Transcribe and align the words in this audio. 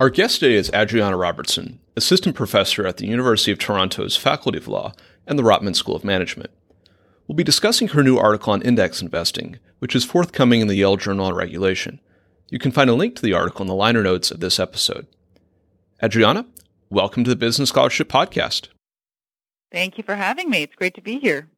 Our 0.00 0.10
guest 0.10 0.38
today 0.38 0.54
is 0.54 0.70
Adriana 0.72 1.16
Robertson, 1.16 1.80
assistant 1.96 2.36
professor 2.36 2.86
at 2.86 2.98
the 2.98 3.08
University 3.08 3.50
of 3.50 3.58
Toronto's 3.58 4.16
Faculty 4.16 4.56
of 4.56 4.68
Law 4.68 4.92
and 5.26 5.36
the 5.36 5.42
Rotman 5.42 5.74
School 5.74 5.96
of 5.96 6.04
Management. 6.04 6.50
We'll 7.26 7.34
be 7.34 7.42
discussing 7.42 7.88
her 7.88 8.04
new 8.04 8.16
article 8.16 8.52
on 8.52 8.62
index 8.62 9.02
investing, 9.02 9.58
which 9.80 9.96
is 9.96 10.04
forthcoming 10.04 10.60
in 10.60 10.68
the 10.68 10.76
Yale 10.76 10.96
Journal 10.96 11.26
on 11.26 11.34
Regulation. 11.34 11.98
You 12.48 12.60
can 12.60 12.70
find 12.70 12.88
a 12.88 12.94
link 12.94 13.16
to 13.16 13.22
the 13.22 13.32
article 13.32 13.62
in 13.62 13.66
the 13.66 13.74
liner 13.74 14.04
notes 14.04 14.30
of 14.30 14.38
this 14.38 14.60
episode. 14.60 15.08
Adriana, 16.00 16.46
welcome 16.90 17.24
to 17.24 17.30
the 17.30 17.34
Business 17.34 17.70
Scholarship 17.70 18.08
Podcast. 18.08 18.68
Thank 19.72 19.98
you 19.98 20.04
for 20.04 20.14
having 20.14 20.48
me. 20.48 20.62
It's 20.62 20.76
great 20.76 20.94
to 20.94 21.02
be 21.02 21.18
here. 21.18 21.48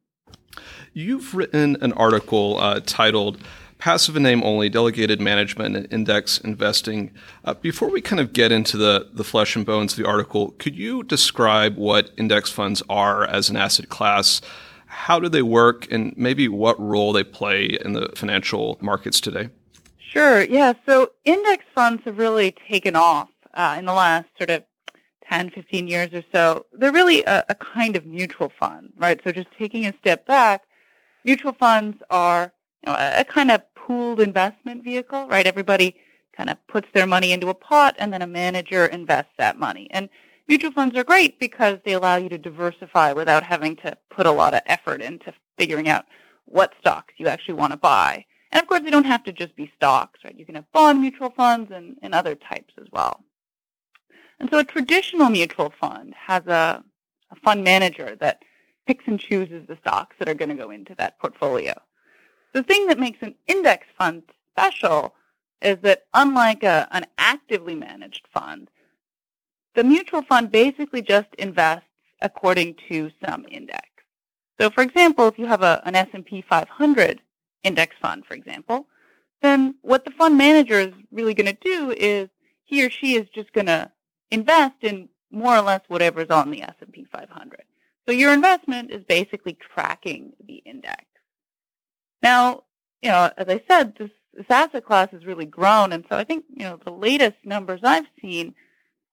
You've 0.93 1.35
written 1.35 1.77
an 1.81 1.93
article 1.93 2.57
uh, 2.59 2.79
titled 2.83 3.37
passive 3.81 4.15
in 4.15 4.23
name 4.23 4.43
only, 4.43 4.69
delegated 4.69 5.19
management, 5.19 5.75
and 5.75 5.91
index 5.91 6.37
investing. 6.37 7.11
Uh, 7.43 7.55
before 7.55 7.89
we 7.89 7.99
kind 7.99 8.19
of 8.19 8.31
get 8.31 8.51
into 8.51 8.77
the, 8.77 9.09
the 9.11 9.23
flesh 9.23 9.55
and 9.55 9.65
bones 9.65 9.93
of 9.93 9.97
the 9.97 10.07
article, 10.07 10.51
could 10.59 10.75
you 10.75 11.03
describe 11.03 11.75
what 11.75 12.11
index 12.15 12.49
funds 12.49 12.83
are 12.87 13.25
as 13.25 13.49
an 13.49 13.57
asset 13.57 13.89
class? 13.89 14.39
How 14.85 15.19
do 15.19 15.27
they 15.27 15.41
work, 15.41 15.91
and 15.91 16.13
maybe 16.15 16.47
what 16.47 16.79
role 16.79 17.11
they 17.11 17.23
play 17.23 17.77
in 17.83 17.93
the 17.93 18.09
financial 18.15 18.77
markets 18.81 19.19
today? 19.19 19.49
Sure. 19.97 20.43
Yeah. 20.43 20.73
So 20.85 21.11
index 21.25 21.65
funds 21.73 22.03
have 22.05 22.17
really 22.17 22.55
taken 22.69 22.95
off 22.95 23.29
uh, 23.53 23.77
in 23.79 23.85
the 23.85 23.93
last 23.93 24.27
sort 24.37 24.51
of 24.51 24.63
10, 25.27 25.51
15 25.51 25.87
years 25.87 26.09
or 26.13 26.23
so. 26.31 26.65
They're 26.73 26.91
really 26.91 27.23
a, 27.23 27.45
a 27.49 27.55
kind 27.55 27.95
of 27.95 28.05
mutual 28.05 28.51
fund, 28.59 28.93
right? 28.97 29.19
So 29.23 29.31
just 29.31 29.47
taking 29.57 29.87
a 29.87 29.93
step 29.99 30.27
back, 30.27 30.63
mutual 31.23 31.53
funds 31.53 31.97
are 32.09 32.51
you 32.85 32.91
know, 32.91 32.97
a, 32.97 33.21
a 33.21 33.23
kind 33.23 33.51
of 33.51 33.61
pooled 33.85 34.19
investment 34.19 34.83
vehicle, 34.83 35.27
right? 35.27 35.47
Everybody 35.47 35.95
kind 36.35 36.49
of 36.49 36.57
puts 36.67 36.87
their 36.93 37.07
money 37.07 37.31
into 37.31 37.49
a 37.49 37.53
pot 37.53 37.95
and 37.99 38.11
then 38.13 38.21
a 38.21 38.27
manager 38.27 38.85
invests 38.85 39.33
that 39.37 39.59
money. 39.59 39.87
And 39.91 40.09
mutual 40.47 40.71
funds 40.71 40.95
are 40.97 41.03
great 41.03 41.39
because 41.39 41.79
they 41.83 41.93
allow 41.93 42.15
you 42.15 42.29
to 42.29 42.37
diversify 42.37 43.13
without 43.13 43.43
having 43.43 43.75
to 43.77 43.97
put 44.09 44.25
a 44.25 44.31
lot 44.31 44.53
of 44.53 44.61
effort 44.65 45.01
into 45.01 45.33
figuring 45.57 45.89
out 45.89 46.05
what 46.45 46.73
stocks 46.79 47.13
you 47.17 47.27
actually 47.27 47.55
want 47.55 47.71
to 47.71 47.77
buy. 47.77 48.25
And 48.51 48.61
of 48.61 48.67
course, 48.67 48.81
they 48.81 48.89
don't 48.89 49.05
have 49.05 49.23
to 49.25 49.31
just 49.31 49.55
be 49.55 49.71
stocks, 49.75 50.19
right? 50.23 50.37
You 50.37 50.45
can 50.45 50.55
have 50.55 50.71
bond 50.73 50.99
mutual 51.01 51.29
funds 51.29 51.71
and, 51.71 51.97
and 52.01 52.13
other 52.13 52.35
types 52.35 52.73
as 52.79 52.87
well. 52.91 53.23
And 54.39 54.49
so 54.49 54.59
a 54.59 54.63
traditional 54.63 55.29
mutual 55.29 55.71
fund 55.79 56.13
has 56.15 56.45
a, 56.47 56.83
a 57.31 57.35
fund 57.43 57.63
manager 57.63 58.17
that 58.19 58.41
picks 58.87 59.07
and 59.07 59.19
chooses 59.19 59.67
the 59.67 59.77
stocks 59.77 60.15
that 60.19 60.27
are 60.27 60.33
going 60.33 60.49
to 60.49 60.55
go 60.55 60.71
into 60.71 60.95
that 60.95 61.19
portfolio. 61.19 61.73
The 62.53 62.63
thing 62.63 62.87
that 62.87 62.99
makes 62.99 63.21
an 63.21 63.35
index 63.47 63.87
fund 63.97 64.23
special 64.53 65.13
is 65.61 65.77
that 65.83 66.05
unlike 66.13 66.63
a, 66.63 66.87
an 66.91 67.05
actively 67.17 67.75
managed 67.75 68.27
fund, 68.33 68.69
the 69.75 69.83
mutual 69.83 70.21
fund 70.23 70.51
basically 70.51 71.01
just 71.01 71.29
invests 71.37 71.85
according 72.21 72.75
to 72.89 73.09
some 73.25 73.45
index. 73.49 73.87
So 74.59 74.69
for 74.69 74.81
example, 74.81 75.27
if 75.27 75.39
you 75.39 75.45
have 75.45 75.63
a, 75.63 75.81
an 75.85 75.95
S&P 75.95 76.43
500 76.47 77.21
index 77.63 77.95
fund, 78.01 78.25
for 78.25 78.33
example, 78.33 78.87
then 79.41 79.75
what 79.81 80.05
the 80.05 80.11
fund 80.11 80.37
manager 80.37 80.79
is 80.79 80.93
really 81.11 81.33
going 81.33 81.55
to 81.55 81.57
do 81.61 81.91
is 81.97 82.29
he 82.65 82.85
or 82.85 82.89
she 82.89 83.15
is 83.15 83.27
just 83.33 83.51
going 83.53 83.67
to 83.67 83.91
invest 84.29 84.75
in 84.81 85.09
more 85.31 85.55
or 85.55 85.61
less 85.61 85.81
whatever 85.87 86.21
is 86.21 86.29
on 86.29 86.51
the 86.51 86.61
S&P 86.61 87.05
500. 87.11 87.63
So 88.07 88.13
your 88.13 88.33
investment 88.33 88.91
is 88.91 89.03
basically 89.05 89.57
tracking 89.73 90.33
the 90.45 90.55
index. 90.65 91.05
Now, 92.21 92.63
you 93.01 93.09
know, 93.09 93.31
as 93.37 93.47
I 93.47 93.61
said, 93.67 93.95
this, 93.97 94.11
this 94.33 94.45
asset 94.49 94.85
class 94.85 95.09
has 95.11 95.25
really 95.25 95.45
grown, 95.45 95.91
and 95.91 96.05
so 96.09 96.17
I 96.17 96.23
think 96.23 96.45
you 96.49 96.63
know 96.63 96.79
the 96.83 96.91
latest 96.91 97.37
numbers 97.43 97.81
I've 97.83 98.05
seen 98.21 98.53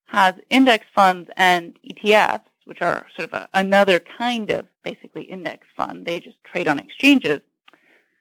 has 0.06 0.34
index 0.50 0.86
funds 0.94 1.28
and 1.36 1.78
ETFs, 1.88 2.42
which 2.64 2.80
are 2.80 3.06
sort 3.16 3.32
of 3.32 3.34
a, 3.34 3.48
another 3.54 4.00
kind 4.18 4.50
of 4.50 4.66
basically 4.84 5.22
index 5.24 5.66
fund. 5.76 6.06
They 6.06 6.20
just 6.20 6.36
trade 6.44 6.68
on 6.68 6.78
exchanges. 6.78 7.40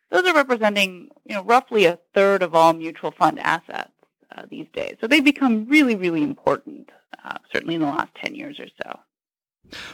Those 0.09 0.23
are 0.23 0.33
representing 0.33 1.09
you 1.25 1.35
know 1.35 1.43
roughly 1.43 1.85
a 1.85 1.99
third 2.13 2.41
of 2.41 2.55
all 2.55 2.73
mutual 2.73 3.11
fund 3.11 3.39
assets 3.39 3.91
uh, 4.35 4.43
these 4.49 4.67
days. 4.73 4.95
So 5.01 5.07
they've 5.07 5.23
become 5.23 5.67
really, 5.67 5.95
really 5.95 6.23
important, 6.23 6.89
uh, 7.23 7.37
certainly 7.51 7.75
in 7.75 7.81
the 7.81 7.87
last 7.87 8.13
ten 8.15 8.35
years 8.35 8.59
or 8.59 8.67
so. 8.81 8.99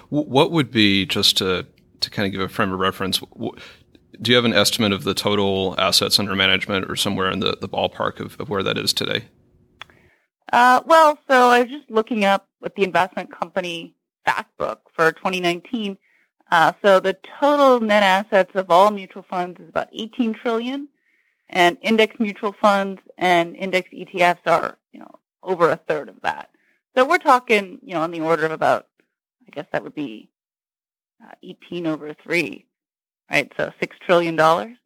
What 0.09 0.51
would 0.51 0.71
be 0.71 1.05
just 1.05 1.37
to 1.37 1.65
to 1.99 2.09
kind 2.09 2.27
of 2.27 2.31
give 2.31 2.41
a 2.41 2.47
frame 2.47 2.71
of 2.71 2.79
reference? 2.79 3.21
Do 4.22 4.31
you 4.31 4.35
have 4.35 4.46
an 4.46 4.53
estimate 4.53 4.91
of 4.91 5.03
the 5.03 5.13
total 5.13 5.75
assets 5.78 6.19
under 6.19 6.35
management 6.35 6.90
or 6.90 6.96
somewhere 6.96 7.31
in 7.31 7.40
the, 7.40 7.57
the 7.59 7.69
ballpark 7.69 8.19
of, 8.19 8.40
of 8.40 8.50
where 8.50 8.63
that 8.63 8.78
is 8.78 8.94
today? 8.94 9.25
Uh, 10.51 10.81
well, 10.85 11.18
so 11.28 11.50
I 11.50 11.62
was 11.62 11.69
just 11.69 11.90
looking 11.90 12.25
up 12.25 12.47
what 12.59 12.75
the 12.75 12.84
investment 12.84 13.31
company 13.31 13.96
fact 14.25 14.56
book 14.57 14.90
for 14.94 15.12
2019. 15.12 15.97
Uh, 16.52 16.73
so 16.84 17.00
the 17.00 17.18
total 17.40 17.79
net 17.79 18.03
assets 18.03 18.52
of 18.53 18.69
all 18.69 18.91
mutual 18.91 19.23
funds 19.23 19.59
is 19.59 19.68
about 19.68 19.90
18 19.91 20.35
trillion, 20.35 20.88
and 21.50 21.78
index 21.81 22.19
mutual 22.19 22.53
funds 22.53 23.02
and 23.18 23.56
index 23.56 23.90
ETFs 23.91 24.46
are, 24.46 24.78
you 24.91 25.00
know, 25.00 25.16
over 25.41 25.72
a 25.72 25.75
third 25.75 26.09
of 26.09 26.22
that. 26.22 26.50
So 26.96 27.06
we're 27.06 27.18
talking, 27.18 27.79
you 27.81 27.96
know, 27.96 28.02
on 28.02 28.12
the 28.12 28.22
order 28.22 28.46
of 28.46 28.52
about, 28.52 28.88
I 29.47 29.52
guess 29.52 29.66
that 29.72 29.84
would 29.84 29.96
be 29.96 30.29
uh, 31.23 31.31
18 31.41 31.88
over 31.88 32.13
three 32.13 32.68
right? 33.29 33.51
So 33.57 33.72
six 33.79 33.95
trillion 34.06 34.35
dollars. 34.35 34.78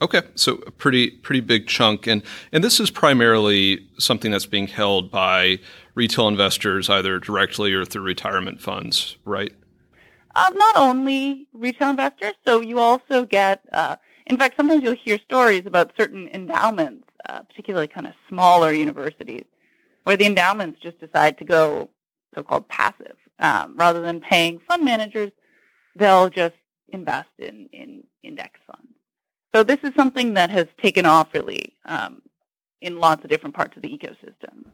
Okay, 0.00 0.22
so 0.36 0.54
a 0.66 0.70
pretty 0.70 1.10
pretty 1.10 1.40
big 1.40 1.66
chunk, 1.66 2.06
and 2.06 2.22
and 2.52 2.62
this 2.62 2.78
is 2.78 2.90
primarily 2.90 3.88
something 3.98 4.30
that's 4.30 4.46
being 4.46 4.68
held 4.68 5.10
by 5.10 5.58
retail 5.94 6.28
investors, 6.28 6.88
either 6.88 7.18
directly 7.18 7.72
or 7.72 7.84
through 7.84 8.02
retirement 8.02 8.60
funds, 8.60 9.16
right? 9.24 9.52
Uh, 10.36 10.50
not 10.54 10.76
only 10.76 11.48
retail 11.52 11.90
investors, 11.90 12.34
so 12.46 12.60
you 12.60 12.78
also 12.78 13.24
get. 13.24 13.62
Uh, 13.72 13.96
in 14.26 14.36
fact, 14.36 14.56
sometimes 14.56 14.82
you'll 14.82 14.94
hear 14.94 15.18
stories 15.18 15.64
about 15.66 15.90
certain 15.98 16.28
endowments, 16.28 17.08
uh, 17.28 17.40
particularly 17.40 17.88
kind 17.88 18.06
of 18.06 18.12
smaller 18.28 18.72
universities, 18.72 19.44
where 20.04 20.16
the 20.16 20.26
endowments 20.26 20.80
just 20.80 21.00
decide 21.00 21.38
to 21.38 21.44
go 21.44 21.88
so-called 22.34 22.68
passive 22.68 23.16
um, 23.40 23.74
rather 23.76 24.00
than 24.00 24.20
paying 24.20 24.60
fund 24.68 24.84
managers. 24.84 25.32
They'll 25.96 26.28
just 26.28 26.54
invest 26.88 27.28
in, 27.38 27.68
in 27.72 28.04
index 28.22 28.60
funds. 28.66 28.92
So 29.54 29.62
this 29.62 29.78
is 29.82 29.94
something 29.94 30.34
that 30.34 30.50
has 30.50 30.66
taken 30.80 31.06
off 31.06 31.32
really 31.32 31.74
um, 31.86 32.22
in 32.80 32.98
lots 32.98 33.24
of 33.24 33.30
different 33.30 33.54
parts 33.54 33.76
of 33.76 33.82
the 33.82 33.88
ecosystem. 33.88 34.66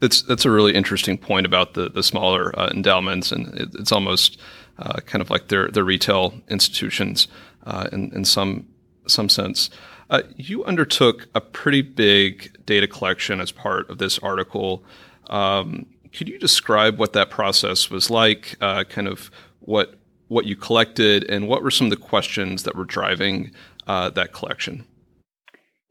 That's 0.00 0.22
that's 0.22 0.44
a 0.44 0.50
really 0.50 0.74
interesting 0.74 1.16
point 1.16 1.46
about 1.46 1.74
the 1.74 1.88
the 1.88 2.02
smaller 2.02 2.56
uh, 2.58 2.68
endowments, 2.70 3.30
and 3.30 3.54
it, 3.54 3.68
it's 3.74 3.92
almost 3.92 4.40
uh, 4.78 5.00
kind 5.06 5.22
of 5.22 5.30
like 5.30 5.48
their 5.48 5.68
their 5.68 5.84
retail 5.84 6.34
institutions 6.48 7.28
uh, 7.64 7.88
in 7.92 8.12
in 8.12 8.24
some 8.24 8.66
some 9.06 9.28
sense. 9.28 9.70
Uh, 10.10 10.22
you 10.36 10.64
undertook 10.64 11.28
a 11.34 11.40
pretty 11.40 11.82
big 11.82 12.64
data 12.64 12.86
collection 12.86 13.40
as 13.40 13.52
part 13.52 13.88
of 13.90 13.98
this 13.98 14.18
article. 14.18 14.82
Um, 15.28 15.86
could 16.12 16.28
you 16.28 16.38
describe 16.38 16.98
what 16.98 17.12
that 17.12 17.30
process 17.30 17.90
was 17.90 18.10
like? 18.10 18.56
Uh, 18.60 18.84
kind 18.84 19.06
of 19.06 19.30
what 19.60 19.97
what 20.28 20.44
you 20.44 20.56
collected, 20.56 21.24
and 21.30 21.48
what 21.48 21.62
were 21.62 21.70
some 21.70 21.86
of 21.86 21.90
the 21.90 21.96
questions 21.96 22.62
that 22.62 22.76
were 22.76 22.84
driving 22.84 23.52
uh, 23.86 24.10
that 24.10 24.32
collection? 24.32 24.84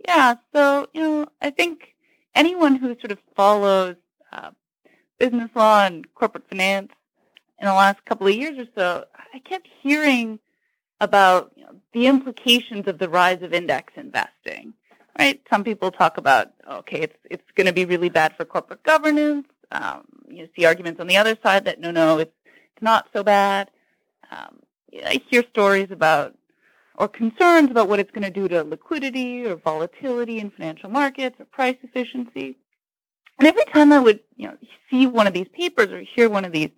Yeah, 0.07 0.35
so 0.53 0.87
you 0.93 1.01
know, 1.01 1.27
I 1.41 1.49
think 1.49 1.95
anyone 2.35 2.75
who 2.75 2.95
sort 2.99 3.11
of 3.11 3.19
follows 3.35 3.95
uh, 4.31 4.51
business 5.17 5.49
law 5.55 5.85
and 5.85 6.13
corporate 6.15 6.47
finance 6.49 6.91
in 7.59 7.67
the 7.67 7.73
last 7.73 8.03
couple 8.05 8.27
of 8.27 8.35
years 8.35 8.57
or 8.57 8.67
so, 8.75 9.05
I 9.33 9.39
kept 9.39 9.67
hearing 9.81 10.39
about 11.01 11.51
you 11.55 11.63
know, 11.63 11.75
the 11.93 12.07
implications 12.07 12.87
of 12.87 12.99
the 12.99 13.09
rise 13.09 13.41
of 13.41 13.53
index 13.53 13.93
investing. 13.95 14.73
Right? 15.17 15.41
Some 15.49 15.63
people 15.63 15.91
talk 15.91 16.17
about 16.17 16.53
okay, 16.71 17.01
it's 17.01 17.17
it's 17.29 17.51
going 17.55 17.67
to 17.67 17.73
be 17.73 17.85
really 17.85 18.09
bad 18.09 18.35
for 18.37 18.45
corporate 18.45 18.83
governance. 18.83 19.47
Um, 19.71 20.03
you 20.29 20.47
see 20.55 20.65
arguments 20.65 21.01
on 21.01 21.07
the 21.07 21.17
other 21.17 21.35
side 21.43 21.65
that 21.65 21.79
no, 21.79 21.91
no, 21.91 22.19
it's 22.19 22.31
it's 22.45 22.83
not 22.83 23.07
so 23.13 23.23
bad. 23.23 23.71
Um, 24.31 24.59
I 25.05 25.21
hear 25.29 25.43
stories 25.51 25.91
about 25.91 26.35
or 26.97 27.07
concerns 27.07 27.69
about 27.69 27.87
what 27.87 27.99
it's 27.99 28.11
going 28.11 28.23
to 28.23 28.31
do 28.31 28.47
to 28.47 28.63
liquidity 28.63 29.45
or 29.45 29.55
volatility 29.55 30.39
in 30.39 30.49
financial 30.49 30.89
markets 30.89 31.39
or 31.39 31.45
price 31.45 31.77
efficiency. 31.83 32.57
And 33.37 33.47
every 33.47 33.65
time 33.65 33.93
I 33.93 33.99
would, 33.99 34.19
you 34.35 34.47
know, 34.47 34.57
see 34.89 35.05
one 35.05 35.27
of 35.27 35.33
these 35.33 35.47
papers 35.53 35.91
or 35.91 36.01
hear 36.01 36.27
one 36.27 36.43
of 36.43 36.51
these 36.51 36.71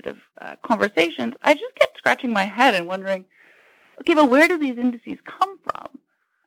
sort 0.00 0.14
of 0.14 0.22
uh, 0.40 0.54
conversations, 0.64 1.34
I 1.42 1.54
just 1.54 1.74
kept 1.74 1.98
scratching 1.98 2.32
my 2.32 2.44
head 2.44 2.74
and 2.74 2.86
wondering, 2.86 3.24
okay, 4.00 4.14
but 4.14 4.30
where 4.30 4.46
do 4.46 4.56
these 4.56 4.78
indices 4.78 5.18
come 5.24 5.58
from? 5.64 5.98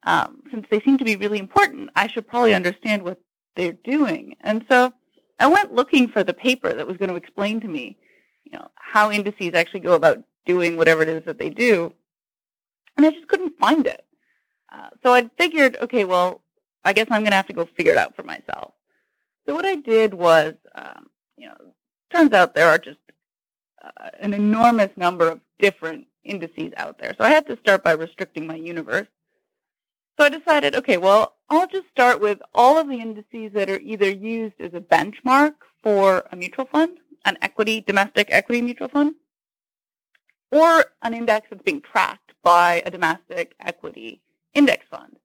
Um, 0.03 0.43
since 0.49 0.65
they 0.71 0.79
seem 0.79 0.97
to 0.97 1.03
be 1.03 1.17
really 1.17 1.39
important, 1.39 1.89
I 1.95 2.07
should 2.07 2.25
probably 2.25 2.53
understand 2.53 3.03
what 3.03 3.19
they're 3.57 3.73
doing. 3.73 4.35
And 4.41 4.63
so 4.69 4.93
I 5.39 5.47
went 5.47 5.73
looking 5.73 6.07
for 6.07 6.23
the 6.23 6.33
paper 6.33 6.73
that 6.73 6.87
was 6.87 6.95
going 6.95 7.09
to 7.09 7.15
explain 7.15 7.59
to 7.61 7.67
me, 7.67 7.97
you 8.45 8.53
know, 8.53 8.69
how 8.75 9.11
indices 9.11 9.51
actually 9.53 9.81
go 9.81 9.93
about 9.93 10.23
doing 10.53 10.77
whatever 10.77 11.01
it 11.03 11.09
is 11.17 11.23
that 11.25 11.37
they 11.37 11.51
do. 11.67 11.93
And 12.95 13.05
I 13.05 13.11
just 13.11 13.27
couldn't 13.27 13.59
find 13.59 13.85
it. 13.85 14.03
Uh, 14.73 14.89
so 15.01 15.13
I 15.13 15.29
figured, 15.37 15.77
okay, 15.85 16.05
well, 16.05 16.41
I 16.83 16.91
guess 16.93 17.07
I'm 17.11 17.21
going 17.21 17.31
to 17.31 17.41
have 17.41 17.51
to 17.51 17.59
go 17.59 17.65
figure 17.77 17.93
it 17.93 17.97
out 18.03 18.15
for 18.15 18.23
myself. 18.23 18.73
So 19.45 19.53
what 19.55 19.65
I 19.65 19.75
did 19.75 20.13
was, 20.13 20.53
um, 20.75 21.01
you 21.37 21.47
know, 21.47 21.57
turns 22.11 22.33
out 22.33 22.55
there 22.55 22.69
are 22.73 22.77
just 22.89 23.03
uh, 23.83 24.09
an 24.19 24.33
enormous 24.33 24.89
number 24.95 25.27
of 25.29 25.39
different 25.59 26.07
indices 26.23 26.71
out 26.77 26.97
there. 26.99 27.13
So 27.17 27.23
I 27.23 27.29
had 27.29 27.47
to 27.47 27.57
start 27.57 27.83
by 27.83 27.93
restricting 27.93 28.45
my 28.47 28.55
universe. 28.55 29.07
So 30.17 30.25
I 30.25 30.29
decided, 30.29 30.75
okay, 30.75 30.97
well, 30.97 31.35
I'll 31.49 31.67
just 31.67 31.89
start 31.91 32.19
with 32.19 32.39
all 32.53 32.77
of 32.77 32.87
the 32.87 32.99
indices 32.99 33.53
that 33.53 33.69
are 33.69 33.79
either 33.79 34.09
used 34.09 34.59
as 34.59 34.73
a 34.73 34.81
benchmark 34.81 35.53
for 35.83 36.23
a 36.31 36.35
mutual 36.35 36.65
fund, 36.65 36.97
an 37.25 37.37
equity, 37.41 37.81
domestic 37.81 38.27
equity 38.29 38.61
mutual 38.61 38.89
fund, 38.89 39.15
or 40.51 40.85
an 41.01 41.13
index 41.13 41.47
that's 41.49 41.63
being 41.63 41.81
tracked 41.81 42.33
by 42.43 42.81
a 42.85 42.91
domestic 42.91 43.55
equity 43.59 44.21
index 44.53 44.85
fund. 44.89 45.17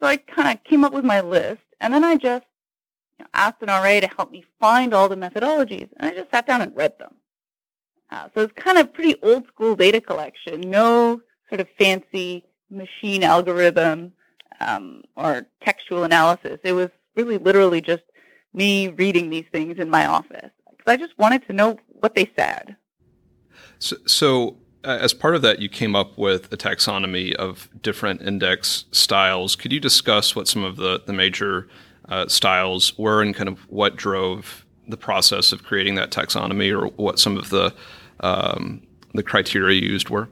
So 0.00 0.06
I 0.06 0.16
kind 0.16 0.56
of 0.56 0.64
came 0.64 0.84
up 0.84 0.92
with 0.92 1.04
my 1.04 1.20
list, 1.20 1.62
and 1.80 1.92
then 1.92 2.04
I 2.04 2.16
just 2.16 2.46
you 3.18 3.24
know, 3.24 3.30
asked 3.34 3.62
an 3.62 3.68
RA 3.68 4.00
to 4.00 4.08
help 4.16 4.30
me 4.30 4.44
find 4.58 4.94
all 4.94 5.08
the 5.08 5.16
methodologies, 5.16 5.88
and 5.96 6.10
I 6.10 6.14
just 6.14 6.30
sat 6.30 6.46
down 6.46 6.62
and 6.62 6.74
read 6.74 6.98
them. 6.98 7.14
Uh, 8.10 8.28
so 8.34 8.40
it's 8.42 8.52
kind 8.54 8.78
of 8.78 8.92
pretty 8.92 9.20
old 9.22 9.46
school 9.46 9.76
data 9.76 10.00
collection, 10.00 10.62
no 10.62 11.20
sort 11.48 11.60
of 11.60 11.68
fancy 11.78 12.44
machine 12.70 13.22
algorithm 13.22 14.12
um, 14.60 15.02
or 15.16 15.46
textual 15.62 16.04
analysis. 16.04 16.58
It 16.64 16.72
was 16.72 16.88
really 17.14 17.38
literally 17.38 17.80
just 17.80 18.02
me 18.52 18.88
reading 18.88 19.30
these 19.30 19.46
things 19.52 19.78
in 19.78 19.90
my 19.90 20.06
office 20.06 20.50
because 20.70 20.92
I 20.92 20.96
just 20.96 21.16
wanted 21.18 21.46
to 21.46 21.52
know 21.52 21.78
what 22.00 22.14
they 22.14 22.30
said. 22.36 22.76
So, 23.80 23.96
so 24.06 24.56
uh, 24.84 24.98
as 25.00 25.12
part 25.12 25.34
of 25.34 25.42
that, 25.42 25.60
you 25.60 25.68
came 25.68 25.96
up 25.96 26.16
with 26.16 26.52
a 26.52 26.56
taxonomy 26.56 27.34
of 27.34 27.68
different 27.82 28.22
index 28.22 28.84
styles. 28.92 29.56
Could 29.56 29.72
you 29.72 29.80
discuss 29.80 30.36
what 30.36 30.48
some 30.48 30.64
of 30.64 30.76
the, 30.76 31.02
the 31.04 31.12
major 31.12 31.68
uh, 32.08 32.28
styles 32.28 32.96
were 32.98 33.22
and 33.22 33.34
kind 33.34 33.48
of 33.48 33.58
what 33.70 33.96
drove 33.96 34.64
the 34.88 34.96
process 34.96 35.52
of 35.52 35.64
creating 35.64 35.94
that 35.96 36.10
taxonomy 36.10 36.70
or 36.70 36.88
what 36.96 37.18
some 37.18 37.36
of 37.36 37.50
the 37.50 37.74
um, 38.20 38.82
the 39.14 39.22
criteria 39.22 39.80
used 39.80 40.08
were? 40.08 40.28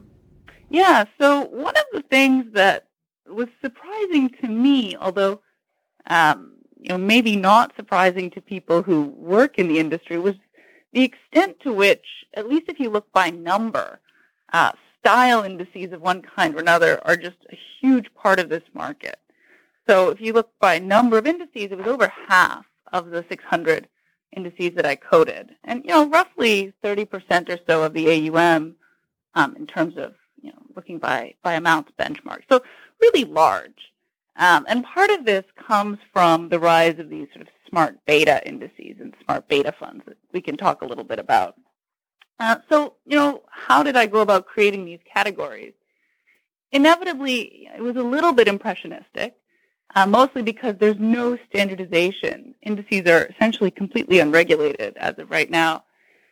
Yeah, 0.69 1.05
so 1.19 1.45
one 1.45 1.75
of 1.75 1.85
the 1.91 2.03
things 2.03 2.45
that 2.53 2.87
was 3.27 3.47
surprising 3.61 4.29
to 4.41 4.47
me, 4.47 4.95
although 4.97 5.41
um, 6.07 6.53
you 6.79 6.89
know 6.89 6.97
maybe 6.97 7.35
not 7.35 7.75
surprising 7.75 8.29
to 8.31 8.41
people 8.41 8.83
who 8.83 9.03
work 9.17 9.57
in 9.57 9.67
the 9.67 9.79
industry, 9.79 10.19
was 10.19 10.35
the 10.93 11.03
extent 11.03 11.59
to 11.61 11.73
which, 11.73 12.05
at 12.33 12.49
least 12.49 12.65
if 12.67 12.79
you 12.79 12.89
look 12.89 13.11
by 13.11 13.29
number, 13.29 13.99
uh, 14.53 14.71
style 14.99 15.43
indices 15.43 15.93
of 15.93 16.01
one 16.01 16.21
kind 16.21 16.55
or 16.55 16.59
another 16.59 16.99
are 17.05 17.15
just 17.15 17.37
a 17.51 17.57
huge 17.79 18.13
part 18.15 18.39
of 18.39 18.49
this 18.49 18.63
market. 18.73 19.19
So 19.87 20.09
if 20.09 20.21
you 20.21 20.33
look 20.33 20.51
by 20.59 20.79
number 20.79 21.17
of 21.17 21.25
indices, 21.25 21.71
it 21.71 21.77
was 21.77 21.87
over 21.87 22.11
half 22.27 22.65
of 22.91 23.09
the 23.09 23.25
600 23.29 23.87
indices 24.35 24.75
that 24.75 24.85
I 24.85 24.95
coded. 24.95 25.55
And, 25.63 25.83
you 25.83 25.89
know, 25.89 26.07
roughly 26.09 26.73
30% 26.83 27.49
or 27.49 27.59
so 27.67 27.83
of 27.83 27.93
the 27.93 28.29
AUM 28.29 28.75
um, 29.35 29.55
in 29.55 29.65
terms 29.65 29.97
of, 29.97 30.13
you 30.41 30.51
know, 30.51 30.61
looking 30.75 30.99
by, 30.99 31.33
by 31.43 31.53
amounts 31.53 31.91
benchmark. 31.97 32.41
So 32.49 32.61
really 33.01 33.25
large. 33.25 33.91
Um, 34.35 34.65
and 34.69 34.85
part 34.85 35.09
of 35.09 35.25
this 35.25 35.43
comes 35.67 35.97
from 36.13 36.49
the 36.49 36.59
rise 36.59 36.99
of 36.99 37.09
these 37.09 37.27
sort 37.33 37.41
of 37.41 37.53
smart 37.69 37.97
beta 38.05 38.45
indices 38.47 38.97
and 38.99 39.13
smart 39.23 39.47
beta 39.47 39.71
funds 39.71 40.03
that 40.05 40.17
we 40.33 40.41
can 40.41 40.57
talk 40.57 40.81
a 40.81 40.85
little 40.85 41.03
bit 41.03 41.19
about. 41.19 41.55
Uh, 42.39 42.57
so, 42.69 42.95
you 43.05 43.17
know, 43.17 43.43
how 43.49 43.83
did 43.83 43.95
I 43.95 44.05
go 44.05 44.21
about 44.21 44.45
creating 44.45 44.85
these 44.85 44.99
categories? 45.11 45.73
Inevitably, 46.71 47.69
it 47.75 47.81
was 47.81 47.95
a 47.95 48.03
little 48.03 48.31
bit 48.31 48.47
impressionistic 48.47 49.35
uh, 49.95 50.05
mostly 50.05 50.41
because 50.41 50.75
there's 50.79 50.99
no 50.99 51.37
standardization. 51.49 52.53
Indices 52.61 53.07
are 53.07 53.25
essentially 53.25 53.71
completely 53.71 54.19
unregulated 54.19 54.95
as 54.97 55.17
of 55.17 55.29
right 55.31 55.49
now 55.49 55.83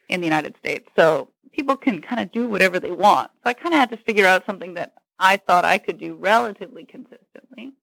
in 0.09 0.21
the 0.21 0.27
United 0.27 0.55
States. 0.59 0.87
So 0.95 1.29
people 1.51 1.75
can 1.75 2.01
kind 2.01 2.21
of 2.21 2.31
do 2.31 2.47
whatever 2.47 2.79
they 2.79 2.91
want. 2.91 3.31
So 3.43 3.49
I 3.49 3.53
kind 3.53 3.73
of 3.73 3.79
had 3.79 3.89
to 3.91 3.97
figure 3.97 4.25
out 4.25 4.45
something 4.45 4.75
that 4.75 4.93
I 5.19 5.37
thought 5.37 5.65
I 5.65 5.79
could 5.79 5.97
do 5.97 6.15
relatively 6.15 6.85
consistently. 6.85 7.73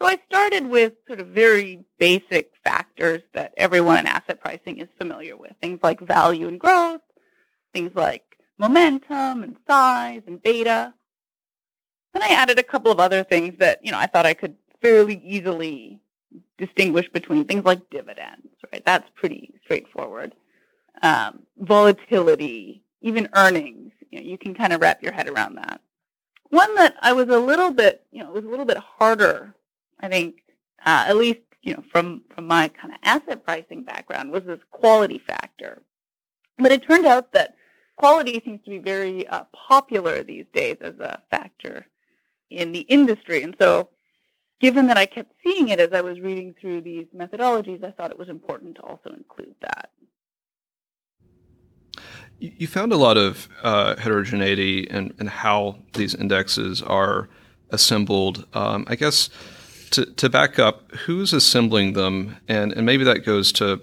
So 0.00 0.06
I 0.06 0.18
started 0.28 0.66
with 0.66 0.94
sort 1.06 1.20
of 1.20 1.28
very 1.28 1.84
basic 1.98 2.52
factors 2.64 3.22
that 3.32 3.54
everyone 3.56 3.98
in 3.98 4.06
asset 4.06 4.40
pricing 4.40 4.78
is 4.78 4.88
familiar 4.98 5.36
with. 5.36 5.52
Things 5.62 5.78
like 5.82 6.00
value 6.00 6.48
and 6.48 6.58
growth, 6.58 7.00
things 7.72 7.92
like 7.94 8.24
momentum 8.58 9.42
and 9.42 9.56
size 9.68 10.22
and 10.26 10.42
beta. 10.42 10.94
Then 12.12 12.22
I 12.22 12.28
added 12.28 12.58
a 12.58 12.64
couple 12.64 12.90
of 12.92 13.00
other 13.00 13.24
things 13.24 13.54
that, 13.58 13.84
you 13.84 13.92
know, 13.92 13.98
I 13.98 14.06
thought 14.06 14.26
I 14.26 14.34
could 14.34 14.56
fairly 14.80 15.20
easily 15.24 16.00
distinguish 16.58 17.08
between 17.08 17.44
things 17.44 17.64
like 17.64 17.90
dividends, 17.90 18.48
right? 18.72 18.84
That's 18.84 19.08
pretty 19.14 19.54
straightforward. 19.64 20.34
Um, 21.02 21.42
volatility, 21.58 22.82
even 23.00 23.28
earnings, 23.34 23.92
you 24.10 24.20
know, 24.20 24.26
you 24.26 24.38
can 24.38 24.54
kind 24.54 24.72
of 24.72 24.80
wrap 24.80 25.02
your 25.02 25.12
head 25.12 25.28
around 25.28 25.56
that. 25.56 25.80
One 26.50 26.74
that 26.76 26.94
I 27.00 27.12
was 27.12 27.28
a 27.28 27.38
little 27.38 27.72
bit, 27.72 28.04
you 28.12 28.22
know, 28.22 28.30
was 28.30 28.44
a 28.44 28.48
little 28.48 28.64
bit 28.64 28.76
harder, 28.76 29.54
I 30.00 30.08
think, 30.08 30.42
uh, 30.84 31.04
at 31.08 31.16
least, 31.16 31.40
you 31.62 31.74
know, 31.74 31.82
from, 31.90 32.22
from 32.34 32.46
my 32.46 32.68
kind 32.68 32.92
of 32.92 32.98
asset 33.02 33.44
pricing 33.44 33.84
background 33.84 34.30
was 34.30 34.44
this 34.44 34.60
quality 34.70 35.18
factor. 35.18 35.82
But 36.58 36.72
it 36.72 36.86
turned 36.86 37.06
out 37.06 37.32
that 37.32 37.54
quality 37.96 38.40
seems 38.44 38.62
to 38.64 38.70
be 38.70 38.78
very 38.78 39.26
uh, 39.26 39.44
popular 39.68 40.22
these 40.22 40.46
days 40.52 40.76
as 40.80 40.94
a 41.00 41.22
factor 41.30 41.86
in 42.50 42.72
the 42.72 42.80
industry. 42.80 43.42
And 43.42 43.56
so 43.58 43.88
given 44.60 44.86
that 44.86 44.96
I 44.96 45.06
kept 45.06 45.32
seeing 45.44 45.68
it 45.68 45.80
as 45.80 45.92
I 45.92 46.00
was 46.00 46.20
reading 46.20 46.54
through 46.60 46.82
these 46.82 47.06
methodologies, 47.14 47.84
I 47.84 47.90
thought 47.90 48.10
it 48.10 48.18
was 48.18 48.28
important 48.28 48.76
to 48.76 48.82
also 48.82 49.10
include 49.10 49.54
that. 49.60 49.90
You 52.38 52.66
found 52.66 52.92
a 52.92 52.96
lot 52.96 53.16
of 53.16 53.48
uh, 53.62 53.96
heterogeneity 53.96 54.80
in, 54.80 55.14
in, 55.20 55.28
how 55.28 55.78
these 55.92 56.14
indexes 56.14 56.82
are 56.82 57.28
assembled. 57.70 58.46
Um, 58.54 58.84
I 58.88 58.96
guess 58.96 59.30
to, 59.94 60.06
to 60.06 60.28
back 60.28 60.58
up, 60.58 60.92
who's 60.92 61.32
assembling 61.32 61.94
them? 61.94 62.36
And, 62.48 62.72
and 62.72 62.86
maybe 62.86 63.04
that 63.04 63.24
goes 63.24 63.52
to 63.52 63.80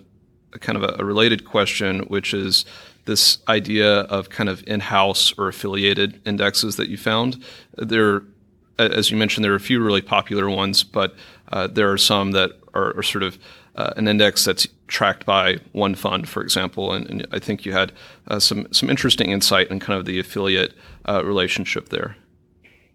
a 0.53 0.59
kind 0.59 0.77
of 0.77 0.83
a, 0.83 1.01
a 1.01 1.05
related 1.05 1.45
question, 1.45 2.01
which 2.01 2.33
is 2.33 2.65
this 3.05 3.39
idea 3.47 4.01
of 4.01 4.29
kind 4.29 4.49
of 4.49 4.63
in-house 4.67 5.33
or 5.37 5.47
affiliated 5.47 6.21
indexes 6.25 6.75
that 6.75 6.89
you 6.89 6.97
found. 6.97 7.43
There 7.77 8.23
as 8.77 9.11
you 9.11 9.17
mentioned, 9.17 9.43
there 9.43 9.51
are 9.51 9.57
a 9.57 9.59
few 9.59 9.83
really 9.83 10.01
popular 10.01 10.49
ones, 10.49 10.83
but 10.83 11.15
uh, 11.51 11.67
there 11.67 11.91
are 11.91 11.97
some 11.97 12.31
that 12.31 12.51
are, 12.73 12.97
are 12.97 13.03
sort 13.03 13.23
of 13.23 13.37
uh, 13.75 13.93
an 13.95 14.07
index 14.07 14.45
that's 14.45 14.67
tracked 14.87 15.25
by 15.25 15.57
one 15.71 15.95
fund, 15.95 16.27
for 16.27 16.41
example. 16.41 16.93
And, 16.93 17.09
and 17.09 17.27
I 17.31 17.39
think 17.39 17.65
you 17.65 17.73
had 17.73 17.91
uh, 18.27 18.39
some 18.39 18.67
some 18.71 18.89
interesting 18.89 19.31
insight 19.31 19.69
in 19.69 19.79
kind 19.79 19.97
of 19.99 20.05
the 20.05 20.19
affiliate 20.19 20.73
uh, 21.07 21.23
relationship 21.23 21.89
there. 21.89 22.15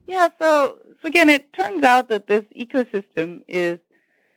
Yeah. 0.06 0.28
So 0.38 0.78
again, 1.06 1.30
it 1.30 1.52
turns 1.52 1.84
out 1.84 2.08
that 2.08 2.26
this 2.26 2.44
ecosystem 2.56 3.42
is 3.48 3.78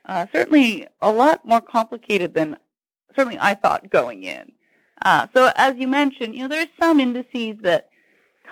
uh, 0.05 0.25
certainly 0.31 0.87
a 1.01 1.11
lot 1.11 1.45
more 1.45 1.61
complicated 1.61 2.33
than 2.33 2.57
certainly 3.15 3.37
I 3.39 3.55
thought 3.55 3.89
going 3.89 4.23
in. 4.23 4.51
Uh, 5.03 5.27
so, 5.33 5.51
as 5.55 5.75
you 5.77 5.87
mentioned, 5.87 6.35
you 6.35 6.43
know, 6.43 6.47
there 6.47 6.63
are 6.63 6.83
some 6.83 6.99
indices 6.99 7.55
that 7.61 7.89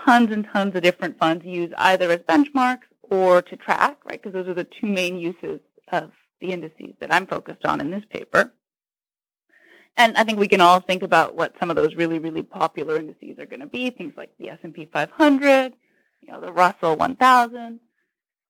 tons 0.06 0.32
and 0.32 0.48
tons 0.52 0.76
of 0.76 0.84
different 0.84 1.18
funds 1.18 1.46
use 1.46 1.72
either 1.78 2.10
as 2.12 2.20
benchmarks 2.20 2.88
or 3.04 3.42
to 3.42 3.56
track, 3.56 3.98
right? 4.06 4.22
Because 4.22 4.34
those 4.34 4.48
are 4.48 4.54
the 4.54 4.68
two 4.80 4.88
main 4.88 5.18
uses 5.18 5.60
of 5.92 6.12
the 6.40 6.52
indices 6.52 6.94
that 7.00 7.14
I'm 7.14 7.28
focused 7.28 7.66
on 7.66 7.82
in 7.82 7.92
this 7.92 8.04
paper. 8.10 8.54
And 9.98 10.16
I 10.16 10.24
think 10.24 10.38
we 10.38 10.48
can 10.48 10.62
all 10.62 10.80
think 10.80 11.02
about 11.02 11.36
what 11.36 11.56
some 11.60 11.72
of 11.72 11.76
those 11.76 11.96
really, 11.96 12.20
really 12.20 12.44
popular 12.44 12.98
indices 12.98 13.40
are 13.40 13.48
going 13.48 13.62
to 13.62 13.66
be, 13.66 13.90
things 13.90 14.14
like 14.16 14.30
the 14.38 14.50
S&P 14.50 14.88
500, 14.94 15.74
you 16.22 16.32
know, 16.32 16.40
the 16.40 16.54
Russell 16.54 16.96
1000. 16.96 17.80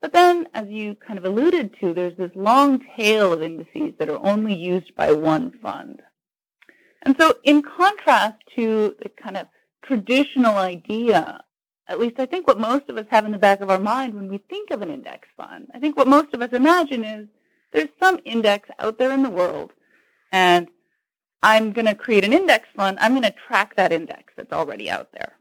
But 0.02 0.14
then, 0.14 0.48
as 0.54 0.68
you 0.70 0.96
kind 0.96 1.18
of 1.18 1.26
alluded 1.26 1.76
to, 1.80 1.94
there's 1.94 2.18
this 2.18 2.32
long 2.36 2.84
tail 2.96 3.34
of 3.34 3.42
indices 3.42 3.94
that 3.98 4.10
are 4.10 4.24
only 4.24 4.54
used 4.54 4.96
by 4.96 5.12
one 5.12 5.52
fund. 5.62 6.02
And 7.02 7.16
so 7.20 7.36
in 7.44 7.62
contrast 7.62 8.36
to 8.56 8.96
the 9.02 9.10
kind 9.10 9.38
of 9.38 9.48
traditional 9.84 10.56
idea, 10.56 11.42
at 11.88 12.00
least 12.00 12.20
I 12.20 12.26
think 12.26 12.48
what 12.48 12.60
most 12.60 12.90
of 12.90 12.98
us 12.98 13.06
have 13.10 13.26
in 13.26 13.32
the 13.32 13.38
back 13.38 13.62
of 13.62 13.70
our 13.70 13.80
mind 13.80 14.14
when 14.14 14.28
we 14.28 14.38
think 14.38 14.72
of 14.72 14.82
an 14.82 14.92
index 14.92 15.28
fund, 15.36 15.68
I 15.74 15.80
think 15.80 15.98
what 15.98 16.08
most 16.08 16.34
of 16.34 16.42
us 16.42 16.52
imagine 16.52 17.04
is 17.04 17.28
there's 17.72 17.90
some 18.02 18.20
index 18.26 18.70
out 18.80 18.98
there 18.98 19.12
in 19.12 19.24
the 19.24 19.30
world, 19.30 19.72
and 20.32 20.68
I'm 21.42 21.72
going 21.72 21.86
to 21.86 21.96
create 21.96 22.26
an 22.26 22.34
index 22.34 22.68
fund. 22.76 22.98
I'm 23.00 23.14
going 23.14 23.24
to 23.24 23.36
track 23.48 23.76
that 23.76 23.92
index 23.92 24.34
that's 24.36 24.52
already 24.52 24.90
out 24.90 25.12
there. 25.12 25.34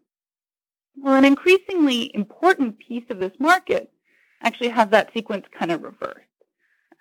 Well, 0.96 1.14
an 1.14 1.25
increasingly 1.25 2.14
important 2.14 2.78
piece 2.78 3.04
of 3.10 3.18
this 3.18 3.32
market 3.38 3.90
actually 4.43 4.69
has 4.69 4.88
that 4.90 5.12
sequence 5.12 5.47
kind 5.59 5.73
of 5.73 5.83
reversed. 5.83 6.21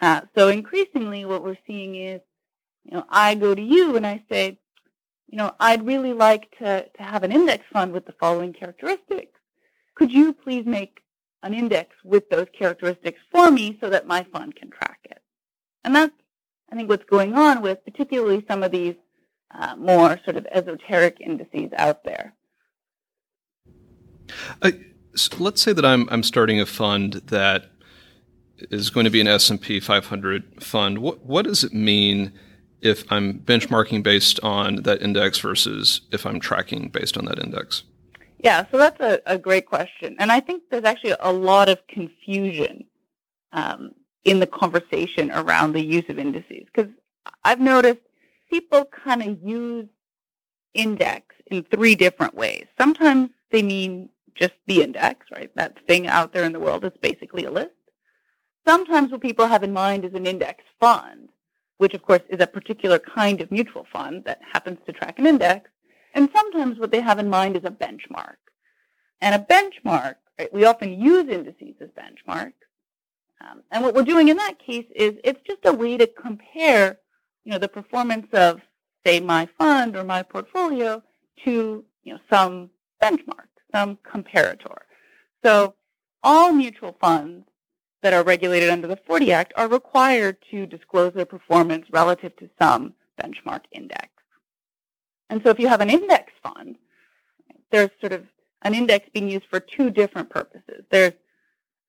Uh, 0.02 0.22
so 0.38 0.50
increasingly 0.50 1.26
what 1.26 1.44
we're 1.44 1.58
seeing 1.68 1.96
is, 1.96 2.22
you 2.84 2.98
know, 2.98 3.06
I 3.10 3.36
go 3.36 3.56
to 3.56 3.62
you 3.62 3.96
and 3.96 4.06
I 4.06 4.24
say, 4.30 4.60
you 5.28 5.38
know, 5.38 5.54
I'd 5.60 5.86
really 5.86 6.14
like 6.14 6.50
to, 6.60 6.88
to 6.88 7.04
have 7.04 7.24
an 7.24 7.32
index 7.32 7.66
fund 7.72 7.94
with 7.94 8.06
the 8.06 8.14
following 8.20 8.54
characteristics. 8.54 9.40
Could 9.96 10.12
you 10.12 10.34
please 10.34 10.66
make 10.66 11.00
an 11.44 11.54
index 11.54 11.96
with 12.04 12.30
those 12.30 12.48
characteristics 12.58 13.20
for 13.32 13.50
me 13.50 13.78
so 13.82 13.90
that 13.90 14.08
my 14.08 14.24
fund 14.32 14.56
can 14.56 14.70
track 14.70 15.00
it? 15.06 15.22
And 15.84 15.96
that's, 15.96 16.14
I 16.72 16.76
think, 16.76 16.90
what's 16.90 17.06
going 17.06 17.34
on 17.34 17.62
with 17.62 17.84
particularly 17.86 18.46
some 18.48 18.64
of 18.64 18.72
these 18.72 18.96
uh, 19.52 19.76
more 19.78 20.20
sort 20.26 20.38
of 20.38 20.46
esoteric 20.52 21.18
indices 21.22 21.72
out 21.78 22.04
there. 22.04 22.34
Uh, 24.62 24.72
so 25.16 25.36
let's 25.40 25.62
say 25.62 25.74
that 25.74 25.86
I'm 25.86 26.08
I'm 26.10 26.24
starting 26.24 26.60
a 26.60 26.66
fund 26.66 27.14
that 27.28 27.72
is 28.72 28.90
going 28.90 29.04
to 29.04 29.10
be 29.10 29.22
an 29.22 29.28
S&P 29.28 29.80
500 29.80 30.64
fund. 30.64 31.00
What 31.00 31.26
what 31.26 31.46
does 31.46 31.64
it 31.64 31.74
mean 31.74 32.32
if 32.82 33.10
I'm 33.12 33.40
benchmarking 33.40 34.04
based 34.04 34.40
on 34.44 34.84
that 34.84 35.02
index 35.02 35.40
versus 35.40 36.02
if 36.12 36.26
I'm 36.26 36.40
tracking 36.40 36.90
based 36.90 37.18
on 37.18 37.26
that 37.26 37.40
index? 37.40 37.84
Yeah, 38.40 38.66
so 38.70 38.78
that's 38.78 39.00
a, 39.00 39.22
a 39.26 39.38
great 39.38 39.66
question. 39.66 40.16
And 40.20 40.32
I 40.32 40.40
think 40.40 40.64
there's 40.70 40.84
actually 40.84 41.16
a 41.20 41.34
lot 41.34 41.68
of 41.68 41.80
confusion 41.88 42.86
um, 43.54 43.92
in 44.24 44.40
the 44.40 44.48
conversation 44.48 45.32
around 45.32 45.74
the 45.74 45.82
use 45.82 46.04
of 46.10 46.20
indices 46.20 46.66
because 46.66 46.92
I've 47.44 47.60
noticed 47.60 48.02
people 48.50 48.86
kind 48.86 49.24
of 49.24 49.42
use 49.42 49.88
index 50.74 51.36
in 51.48 51.64
three 51.64 51.96
different 51.96 52.36
ways. 52.36 52.66
Sometimes 52.78 53.30
they 53.52 53.64
mean 53.64 54.10
just 54.36 54.54
the 54.68 54.82
index, 54.82 55.26
right? 55.32 55.50
That 55.56 55.78
thing 55.88 56.08
out 56.08 56.34
there 56.34 56.44
in 56.44 56.52
the 56.52 56.60
world 56.60 56.84
is 56.86 56.92
basically 57.02 57.46
a 57.46 57.52
list. 57.52 57.72
Sometimes 58.68 59.12
what 59.12 59.22
people 59.22 59.48
have 59.48 59.64
in 59.64 59.74
mind 59.74 60.06
is 60.06 60.14
an 60.14 60.28
index 60.28 60.64
fund, 60.80 61.30
which 61.78 61.94
of 61.94 62.02
course 62.02 62.22
is 62.30 62.42
a 62.42 62.48
particular 62.48 63.00
kind 63.00 63.42
of 63.42 63.52
mutual 63.52 63.86
fund 63.92 64.24
that 64.26 64.40
happens 64.52 64.80
to 64.86 64.94
track 64.94 65.20
an 65.20 65.28
index. 65.28 65.70
And 66.14 66.30
sometimes 66.34 66.80
what 66.80 66.92
they 66.92 67.02
have 67.02 67.20
in 67.20 67.30
mind 67.30 67.56
is 67.56 67.64
a 67.66 67.70
benchmark. 67.70 68.38
And 69.22 69.36
a 69.36 69.40
benchmark, 69.40 70.16
right, 70.40 70.54
we 70.54 70.66
often 70.66 71.00
use 71.00 71.30
indices 71.30 71.76
as 71.82 71.90
benchmarks. 71.90 72.54
Um, 73.42 73.62
and 73.72 73.84
what 73.84 73.94
we're 73.94 74.04
doing 74.04 74.30
in 74.30 74.38
that 74.38 74.60
case 74.60 74.86
is 74.96 75.14
it's 75.24 75.42
just 75.46 75.60
a 75.66 75.74
way 75.74 75.98
to 75.98 76.08
compare, 76.08 76.98
you 77.44 77.52
know, 77.52 77.58
the 77.58 77.68
performance 77.68 78.28
of, 78.34 78.62
say, 79.06 79.20
my 79.20 79.48
fund 79.58 79.96
or 79.96 80.04
my 80.04 80.24
portfolio 80.24 81.04
to, 81.44 81.86
you 82.04 82.14
know, 82.14 82.20
some 82.30 82.70
benchmark 83.04 83.48
some 83.76 83.98
comparator. 83.98 84.78
So 85.44 85.76
all 86.24 86.52
mutual 86.54 86.96
funds 87.00 87.46
that 88.02 88.14
are 88.14 88.24
regulated 88.24 88.70
under 88.70 88.88
the 88.88 89.00
40 89.08 89.32
Act 89.32 89.54
are 89.56 89.68
required 89.68 90.38
to 90.52 90.66
disclose 90.66 91.14
their 91.14 91.26
performance 91.26 91.86
relative 91.92 92.36
to 92.38 92.50
some 92.62 92.94
benchmark 93.22 93.62
index. 93.72 94.10
And 95.30 95.42
so 95.44 95.50
if 95.50 95.60
you 95.60 95.68
have 95.68 95.82
an 95.82 95.90
index 95.90 96.32
fund, 96.44 96.78
there's 97.72 97.90
sort 98.00 98.14
of 98.14 98.26
an 98.62 98.74
index 98.74 99.10
being 99.14 99.30
used 99.30 99.46
for 99.50 99.60
two 99.60 99.90
different 99.90 100.30
purposes. 100.30 100.84
There's 100.92 101.14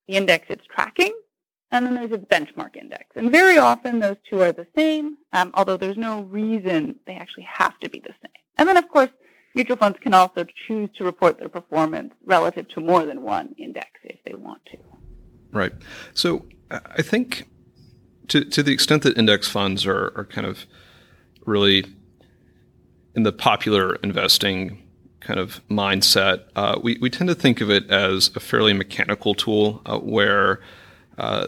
the 0.08 0.14
index 0.14 0.46
it's 0.48 0.66
tracking, 0.66 1.12
and 1.70 1.84
then 1.84 1.94
there's 1.94 2.12
its 2.12 2.24
benchmark 2.24 2.76
index. 2.76 3.04
And 3.14 3.30
very 3.30 3.58
often 3.58 3.98
those 3.98 4.16
two 4.28 4.40
are 4.40 4.52
the 4.52 4.66
same, 4.76 5.18
um, 5.32 5.50
although 5.54 5.76
there's 5.76 5.96
no 5.96 6.22
reason 6.22 6.96
they 7.06 7.14
actually 7.14 7.44
have 7.44 7.78
to 7.80 7.90
be 7.90 8.00
the 8.00 8.14
same. 8.22 8.42
And 8.56 8.68
then, 8.68 8.76
of 8.76 8.88
course, 8.88 9.10
Mutual 9.56 9.78
funds 9.78 9.98
can 10.02 10.12
also 10.12 10.44
choose 10.68 10.90
to 10.98 11.04
report 11.04 11.38
their 11.38 11.48
performance 11.48 12.12
relative 12.26 12.68
to 12.68 12.80
more 12.80 13.06
than 13.06 13.22
one 13.22 13.54
index 13.56 13.88
if 14.04 14.22
they 14.26 14.34
want 14.34 14.60
to. 14.66 14.76
Right. 15.50 15.72
So 16.12 16.44
I 16.70 17.00
think 17.00 17.48
to, 18.28 18.44
to 18.44 18.62
the 18.62 18.72
extent 18.74 19.02
that 19.04 19.16
index 19.16 19.48
funds 19.48 19.86
are, 19.86 20.12
are 20.14 20.26
kind 20.26 20.46
of 20.46 20.66
really 21.46 21.86
in 23.14 23.22
the 23.22 23.32
popular 23.32 23.94
investing 23.96 24.82
kind 25.20 25.40
of 25.40 25.66
mindset, 25.70 26.44
uh, 26.54 26.78
we, 26.82 26.98
we 27.00 27.08
tend 27.08 27.28
to 27.28 27.34
think 27.34 27.62
of 27.62 27.70
it 27.70 27.90
as 27.90 28.30
a 28.36 28.40
fairly 28.40 28.74
mechanical 28.74 29.34
tool 29.34 29.80
uh, 29.86 29.98
where 29.98 30.60
uh, 31.16 31.46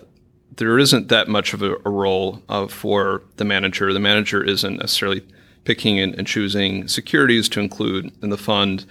there 0.57 0.79
isn't 0.79 1.09
that 1.09 1.29
much 1.29 1.53
of 1.53 1.61
a, 1.61 1.75
a 1.85 1.91
role 1.91 2.43
uh, 2.49 2.67
for 2.69 3.23
the 3.37 3.45
manager. 3.45 3.93
The 3.93 4.01
manager 4.01 4.43
isn't 4.43 4.79
necessarily 4.79 5.27
picking 5.69 6.01
and, 6.01 6.15
and 6.15 6.27
choosing 6.27 6.89
securities 6.89 7.47
to 7.47 7.61
include 7.61 8.11
in 8.23 8.31
the 8.31 8.39
fund. 8.39 8.87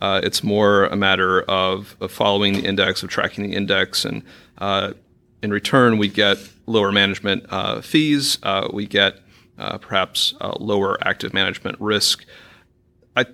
Uh, 0.00 0.18
it's 0.24 0.42
more 0.42 0.86
a 0.86 0.96
matter 0.96 1.42
of, 1.42 1.94
of, 2.00 2.10
following 2.10 2.54
the 2.54 2.64
index, 2.64 3.02
of 3.02 3.10
tracking 3.10 3.44
the 3.44 3.54
index, 3.54 4.06
and 4.06 4.22
uh, 4.56 4.94
in 5.42 5.50
return, 5.50 5.98
we 5.98 6.08
get 6.08 6.38
lower 6.64 6.90
management 6.90 7.44
uh, 7.50 7.82
fees. 7.82 8.38
Uh, 8.42 8.66
we 8.72 8.86
get 8.86 9.18
uh, 9.58 9.76
perhaps 9.76 10.32
uh, 10.40 10.54
lower 10.58 10.96
active 11.06 11.34
management 11.34 11.78
risk. 11.78 12.24
I, 13.14 13.26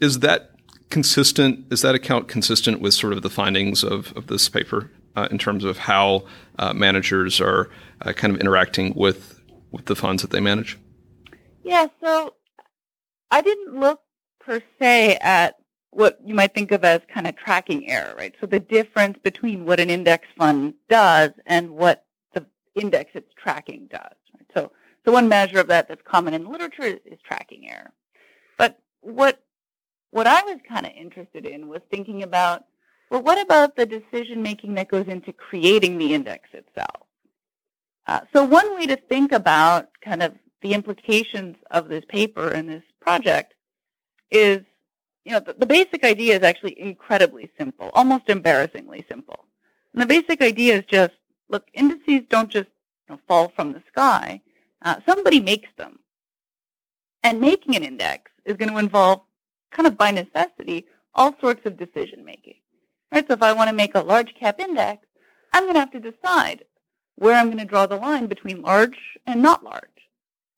is 0.00 0.20
that 0.20 0.52
consistent? 0.88 1.70
Is 1.70 1.82
that 1.82 1.94
account 1.94 2.28
consistent 2.28 2.80
with 2.80 2.94
sort 2.94 3.12
of 3.12 3.20
the 3.20 3.30
findings 3.30 3.84
of, 3.84 4.16
of 4.16 4.28
this 4.28 4.48
paper 4.48 4.90
in 5.30 5.36
terms 5.36 5.64
of 5.64 5.76
how 5.76 6.24
managers 6.74 7.42
are 7.42 7.68
kind 8.16 8.34
of 8.34 8.40
interacting 8.40 8.94
with 8.96 9.38
with 9.70 9.84
the 9.84 9.96
funds 9.96 10.22
that 10.22 10.30
they 10.30 10.40
manage? 10.40 10.78
Yeah, 11.64 11.86
so 12.02 12.34
I 13.30 13.40
didn't 13.40 13.78
look 13.78 14.00
per 14.40 14.62
se 14.80 15.18
at 15.20 15.56
what 15.90 16.18
you 16.24 16.34
might 16.34 16.54
think 16.54 16.72
of 16.72 16.84
as 16.84 17.00
kind 17.12 17.26
of 17.26 17.36
tracking 17.36 17.88
error, 17.90 18.14
right? 18.16 18.34
So 18.40 18.46
the 18.46 18.60
difference 18.60 19.18
between 19.22 19.66
what 19.66 19.78
an 19.78 19.90
index 19.90 20.26
fund 20.38 20.74
does 20.88 21.30
and 21.46 21.70
what 21.70 22.04
the 22.32 22.46
index 22.74 23.10
it's 23.14 23.32
tracking 23.34 23.88
does. 23.90 24.16
Right? 24.34 24.46
So, 24.54 24.72
so 25.04 25.12
one 25.12 25.28
measure 25.28 25.60
of 25.60 25.68
that 25.68 25.88
that's 25.88 26.00
common 26.04 26.34
in 26.34 26.50
literature 26.50 26.84
is, 26.84 27.00
is 27.04 27.18
tracking 27.26 27.70
error. 27.70 27.92
But 28.56 28.78
what 29.00 29.42
what 30.12 30.26
I 30.26 30.42
was 30.42 30.58
kind 30.68 30.86
of 30.86 30.92
interested 30.92 31.46
in 31.46 31.68
was 31.68 31.80
thinking 31.90 32.22
about, 32.22 32.64
well, 33.10 33.22
what 33.22 33.40
about 33.40 33.76
the 33.76 33.86
decision 33.86 34.42
making 34.42 34.74
that 34.74 34.90
goes 34.90 35.08
into 35.08 35.32
creating 35.32 35.96
the 35.96 36.12
index 36.12 36.50
itself? 36.52 37.06
Uh, 38.06 38.20
so 38.34 38.44
one 38.44 38.74
way 38.76 38.86
to 38.86 38.96
think 38.96 39.32
about 39.32 39.88
kind 40.04 40.22
of 40.22 40.34
the 40.62 40.74
implications 40.74 41.56
of 41.70 41.88
this 41.88 42.04
paper 42.08 42.48
and 42.48 42.68
this 42.68 42.82
project 43.00 43.54
is, 44.30 44.62
you 45.24 45.32
know, 45.32 45.40
the, 45.40 45.54
the 45.54 45.66
basic 45.66 46.04
idea 46.04 46.36
is 46.36 46.42
actually 46.42 46.80
incredibly 46.80 47.50
simple, 47.58 47.90
almost 47.94 48.28
embarrassingly 48.28 49.04
simple. 49.08 49.44
And 49.92 50.00
the 50.02 50.06
basic 50.06 50.40
idea 50.40 50.78
is 50.78 50.84
just, 50.86 51.12
look, 51.48 51.66
indices 51.74 52.22
don't 52.28 52.50
just 52.50 52.68
you 53.08 53.14
know, 53.14 53.20
fall 53.28 53.52
from 53.54 53.72
the 53.72 53.82
sky. 53.88 54.40
Uh, 54.80 54.96
somebody 55.06 55.40
makes 55.40 55.68
them. 55.76 55.98
And 57.22 57.40
making 57.40 57.76
an 57.76 57.84
index 57.84 58.30
is 58.44 58.56
going 58.56 58.70
to 58.70 58.78
involve, 58.78 59.20
kind 59.70 59.86
of 59.86 59.96
by 59.96 60.10
necessity, 60.10 60.86
all 61.14 61.36
sorts 61.40 61.64
of 61.66 61.76
decision 61.76 62.24
making. 62.24 62.56
Right? 63.12 63.26
So 63.26 63.34
if 63.34 63.42
I 63.42 63.52
want 63.52 63.68
to 63.68 63.76
make 63.76 63.94
a 63.94 64.00
large 64.00 64.34
cap 64.34 64.58
index, 64.58 65.06
I'm 65.52 65.64
going 65.64 65.74
to 65.74 65.80
have 65.80 65.92
to 65.92 66.00
decide 66.00 66.64
where 67.16 67.36
I'm 67.36 67.46
going 67.46 67.58
to 67.58 67.64
draw 67.64 67.86
the 67.86 67.96
line 67.96 68.26
between 68.26 68.62
large 68.62 68.98
and 69.26 69.42
not 69.42 69.62
large. 69.62 69.91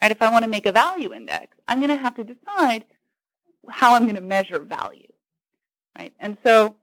And 0.01 0.11
if 0.11 0.21
I 0.21 0.31
want 0.31 0.45
to 0.45 0.51
make 0.51 0.67
a 0.67 0.73
value 0.73 1.13
index, 1.13 1.57
I'm 1.69 1.79
going 1.79 1.89
to 1.89 1.97
have 1.97 2.17
to 2.17 2.25
decide 2.25 2.85
how 3.69 3.95
I'm 3.95 4.05
going 4.05 4.17
to 4.17 4.21
measure 4.21 4.59
value, 4.59 5.13
right? 5.97 6.13
And 6.21 6.37
so 6.45 6.77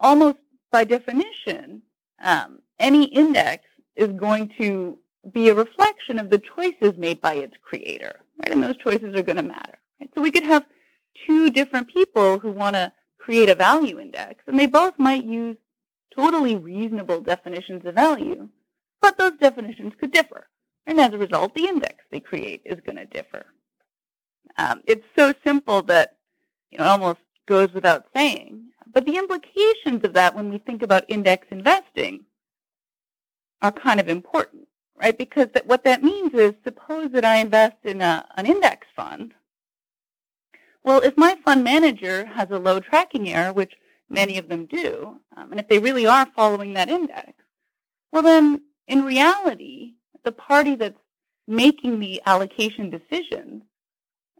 almost 0.00 0.38
by 0.72 0.84
definition, 0.84 1.82
um, 2.22 2.60
any 2.78 3.04
index 3.04 3.64
is 3.96 4.08
going 4.12 4.50
to 4.58 4.98
be 5.32 5.48
a 5.48 5.54
reflection 5.54 6.18
of 6.18 6.30
the 6.30 6.38
choices 6.56 6.98
made 6.98 7.20
by 7.20 7.34
its 7.34 7.54
creator, 7.62 8.20
right? 8.38 8.52
And 8.52 8.62
those 8.62 8.76
choices 8.76 9.14
are 9.14 9.22
going 9.22 9.36
to 9.36 9.42
matter. 9.42 9.78
Right? 10.00 10.10
So 10.14 10.20
we 10.20 10.30
could 10.30 10.42
have 10.42 10.66
two 11.26 11.50
different 11.50 11.88
people 11.88 12.38
who 12.38 12.50
want 12.50 12.74
to 12.74 12.92
create 13.18 13.48
a 13.48 13.54
value 13.54 14.00
index, 14.00 14.42
and 14.46 14.58
they 14.58 14.66
both 14.66 14.98
might 14.98 15.24
use 15.24 15.56
totally 16.14 16.56
reasonable 16.56 17.20
definitions 17.20 17.84
of 17.86 17.94
value, 17.94 18.48
but 19.00 19.16
those 19.16 19.32
definitions 19.40 19.92
could 19.98 20.12
differ. 20.12 20.46
And 20.86 21.00
as 21.00 21.12
a 21.12 21.18
result, 21.18 21.54
the 21.54 21.66
index 21.66 22.04
they 22.10 22.20
create 22.20 22.62
is 22.64 22.80
going 22.80 22.96
to 22.96 23.06
differ. 23.06 23.46
Um, 24.58 24.82
it's 24.86 25.06
so 25.16 25.34
simple 25.44 25.82
that 25.82 26.16
you 26.70 26.78
know, 26.78 26.84
it 26.84 26.88
almost 26.88 27.20
goes 27.46 27.72
without 27.72 28.06
saying. 28.14 28.68
But 28.92 29.06
the 29.06 29.16
implications 29.16 30.04
of 30.04 30.12
that 30.12 30.34
when 30.34 30.50
we 30.50 30.58
think 30.58 30.82
about 30.82 31.04
index 31.08 31.46
investing 31.50 32.24
are 33.62 33.72
kind 33.72 33.98
of 33.98 34.08
important, 34.08 34.68
right? 35.00 35.16
Because 35.16 35.48
that, 35.54 35.66
what 35.66 35.84
that 35.84 36.02
means 36.02 36.32
is 36.34 36.52
suppose 36.62 37.10
that 37.12 37.24
I 37.24 37.36
invest 37.36 37.76
in 37.84 38.00
a, 38.00 38.26
an 38.36 38.46
index 38.46 38.86
fund. 38.94 39.32
Well, 40.84 41.00
if 41.00 41.16
my 41.16 41.36
fund 41.44 41.64
manager 41.64 42.26
has 42.26 42.50
a 42.50 42.58
low 42.58 42.78
tracking 42.78 43.28
error, 43.30 43.52
which 43.52 43.72
many 44.10 44.36
of 44.38 44.48
them 44.48 44.66
do, 44.66 45.16
um, 45.36 45.50
and 45.50 45.58
if 45.58 45.66
they 45.68 45.78
really 45.78 46.06
are 46.06 46.26
following 46.36 46.74
that 46.74 46.90
index, 46.90 47.32
well 48.12 48.22
then 48.22 48.60
in 48.86 49.04
reality, 49.04 49.94
the 50.24 50.32
party 50.32 50.74
that's 50.74 50.98
making 51.46 52.00
the 52.00 52.22
allocation 52.26 52.90
decisions 52.90 53.62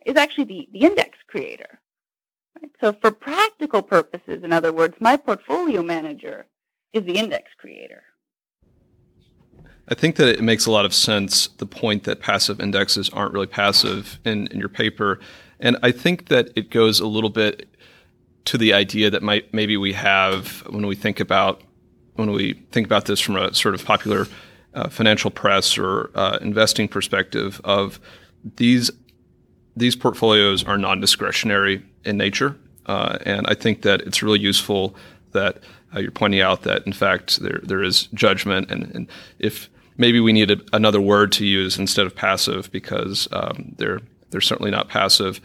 is 0.06 0.16
actually 0.16 0.44
the, 0.44 0.68
the 0.72 0.80
index 0.80 1.18
creator. 1.28 1.80
Right? 2.60 2.70
So 2.80 2.92
for 2.92 3.10
practical 3.10 3.82
purposes, 3.82 4.42
in 4.42 4.52
other 4.52 4.72
words, 4.72 4.96
my 5.00 5.16
portfolio 5.16 5.82
manager 5.82 6.46
is 6.92 7.04
the 7.04 7.16
index 7.16 7.50
creator. 7.58 8.02
I 9.88 9.94
think 9.94 10.16
that 10.16 10.28
it 10.28 10.42
makes 10.42 10.64
a 10.64 10.70
lot 10.70 10.86
of 10.86 10.94
sense, 10.94 11.48
the 11.48 11.66
point 11.66 12.04
that 12.04 12.20
passive 12.20 12.58
indexes 12.58 13.10
aren't 13.10 13.34
really 13.34 13.46
passive 13.46 14.18
in, 14.24 14.46
in 14.46 14.58
your 14.58 14.70
paper. 14.70 15.20
And 15.60 15.76
I 15.82 15.92
think 15.92 16.28
that 16.28 16.48
it 16.56 16.70
goes 16.70 17.00
a 17.00 17.06
little 17.06 17.28
bit 17.28 17.68
to 18.46 18.58
the 18.58 18.72
idea 18.72 19.10
that 19.10 19.22
might 19.22 19.52
maybe 19.52 19.76
we 19.76 19.92
have 19.92 20.62
when 20.68 20.86
we 20.86 20.94
think 20.94 21.20
about 21.20 21.62
when 22.14 22.30
we 22.30 22.52
think 22.70 22.86
about 22.86 23.06
this 23.06 23.20
from 23.20 23.36
a 23.36 23.52
sort 23.54 23.74
of 23.74 23.84
popular 23.84 24.26
uh, 24.74 24.88
financial 24.88 25.30
press 25.30 25.78
or 25.78 26.10
uh, 26.14 26.38
investing 26.40 26.88
perspective 26.88 27.60
of 27.64 28.00
these 28.56 28.90
these 29.76 29.96
portfolios 29.96 30.62
are 30.62 30.78
non-discretionary 30.78 31.82
in 32.04 32.16
nature, 32.16 32.56
uh, 32.86 33.18
and 33.26 33.44
I 33.48 33.54
think 33.54 33.82
that 33.82 34.02
it's 34.02 34.22
really 34.22 34.38
useful 34.38 34.94
that 35.32 35.58
uh, 35.94 35.98
you're 35.98 36.12
pointing 36.12 36.40
out 36.40 36.62
that 36.62 36.86
in 36.86 36.92
fact 36.92 37.40
there 37.40 37.60
there 37.62 37.82
is 37.82 38.06
judgment, 38.14 38.70
and, 38.70 38.94
and 38.94 39.08
if 39.38 39.68
maybe 39.96 40.20
we 40.20 40.32
needed 40.32 40.68
another 40.72 41.00
word 41.00 41.32
to 41.32 41.46
use 41.46 41.78
instead 41.78 42.06
of 42.06 42.14
passive 42.14 42.70
because 42.70 43.28
um, 43.32 43.74
they're 43.78 44.00
they're 44.30 44.40
certainly 44.40 44.70
not 44.70 44.88
passive. 44.88 45.40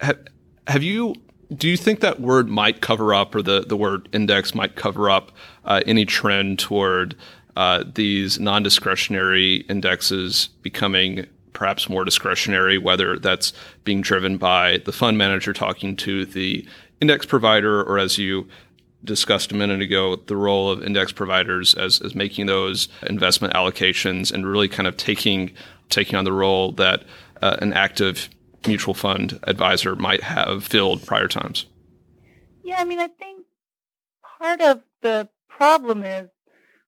Have, 0.00 0.18
have 0.66 0.82
you 0.82 1.14
do 1.54 1.68
you 1.68 1.76
think 1.76 2.00
that 2.00 2.20
word 2.20 2.48
might 2.48 2.80
cover 2.80 3.12
up, 3.14 3.34
or 3.34 3.42
the, 3.42 3.60
the 3.60 3.76
word 3.76 4.08
index 4.12 4.54
might 4.54 4.74
cover 4.74 5.10
up 5.10 5.32
uh, 5.64 5.82
any 5.86 6.04
trend 6.04 6.58
toward 6.58 7.14
uh, 7.56 7.84
these 7.94 8.38
non 8.40 8.62
discretionary 8.62 9.56
indexes 9.68 10.48
becoming 10.62 11.26
perhaps 11.52 11.88
more 11.88 12.04
discretionary, 12.04 12.78
whether 12.78 13.18
that's 13.18 13.52
being 13.84 14.00
driven 14.00 14.38
by 14.38 14.78
the 14.84 14.92
fund 14.92 15.18
manager 15.18 15.52
talking 15.52 15.96
to 15.96 16.24
the 16.24 16.66
index 17.00 17.26
provider, 17.26 17.82
or 17.82 17.98
as 17.98 18.18
you 18.18 18.48
discussed 19.04 19.52
a 19.52 19.54
minute 19.54 19.80
ago, 19.80 20.16
the 20.16 20.36
role 20.36 20.70
of 20.70 20.82
index 20.82 21.12
providers 21.12 21.74
as, 21.74 22.00
as 22.00 22.14
making 22.14 22.46
those 22.46 22.88
investment 23.08 23.52
allocations 23.54 24.32
and 24.32 24.46
really 24.46 24.68
kind 24.68 24.86
of 24.86 24.96
taking 24.96 25.52
taking 25.88 26.16
on 26.16 26.24
the 26.24 26.32
role 26.32 26.72
that 26.72 27.04
uh, 27.42 27.56
an 27.60 27.72
active 27.74 28.30
mutual 28.66 28.94
fund 28.94 29.38
advisor 29.42 29.94
might 29.96 30.22
have 30.22 30.64
filled 30.64 31.04
prior 31.04 31.28
times? 31.28 31.66
Yeah, 32.64 32.76
I 32.78 32.84
mean, 32.84 32.98
I 32.98 33.08
think 33.08 33.44
part 34.38 34.60
of 34.60 34.82
the 35.02 35.28
problem 35.48 36.02
is 36.04 36.30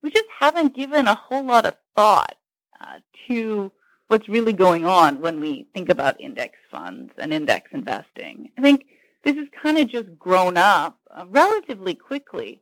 we 0.05 0.11
just 0.11 0.29
haven't 0.39 0.77
given 0.77 1.09
a 1.09 1.15
whole 1.15 1.43
lot 1.43 1.65
of 1.65 1.75
thought 1.97 2.37
uh, 2.79 2.99
to 3.27 3.73
what's 4.09 4.29
really 4.29 4.53
going 4.53 4.85
on 4.85 5.23
when 5.23 5.41
we 5.41 5.67
think 5.73 5.89
about 5.89 6.21
index 6.21 6.59
funds 6.71 7.11
and 7.17 7.33
index 7.33 7.71
investing. 7.73 8.51
I 8.59 8.61
think 8.61 8.85
this 9.25 9.35
has 9.35 9.49
kind 9.63 9.79
of 9.79 9.89
just 9.89 10.19
grown 10.19 10.59
up 10.59 10.99
uh, 11.11 11.25
relatively 11.31 11.95
quickly 11.95 12.61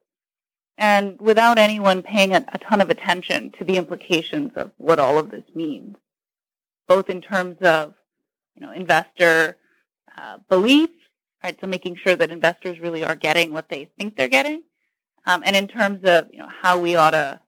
and 0.79 1.21
without 1.21 1.59
anyone 1.59 2.03
paying 2.03 2.33
a, 2.33 2.45
a 2.53 2.59
ton 2.59 2.81
of 2.81 2.91
attention 2.91 3.51
to 3.59 3.65
the 3.65 3.77
implications 3.77 4.53
of 4.55 4.71
what 4.77 5.01
all 5.01 5.19
of 5.19 5.33
this 5.33 5.45
means, 5.53 5.97
both 6.87 7.11
in 7.11 7.21
terms 7.21 7.57
of 7.61 7.93
you 8.55 8.65
know, 8.65 8.71
investor 8.71 9.57
uh, 10.17 10.39
belief, 10.49 10.91
right? 11.43 11.59
So 11.61 11.67
making 11.67 11.97
sure 11.97 12.15
that 12.15 12.31
investors 12.31 12.79
really 12.79 13.05
are 13.05 13.17
getting 13.17 13.53
what 13.53 13.69
they 13.69 13.91
think 13.99 14.17
they're 14.17 14.29
getting, 14.29 14.63
um, 15.27 15.43
and 15.45 15.57
in 15.57 15.69
terms 15.69 16.01
of 16.05 16.29
you 16.33 16.39
know 16.39 16.49
how 16.49 16.79
we 16.79 16.97
ought 16.97 17.11
to, 17.11 17.41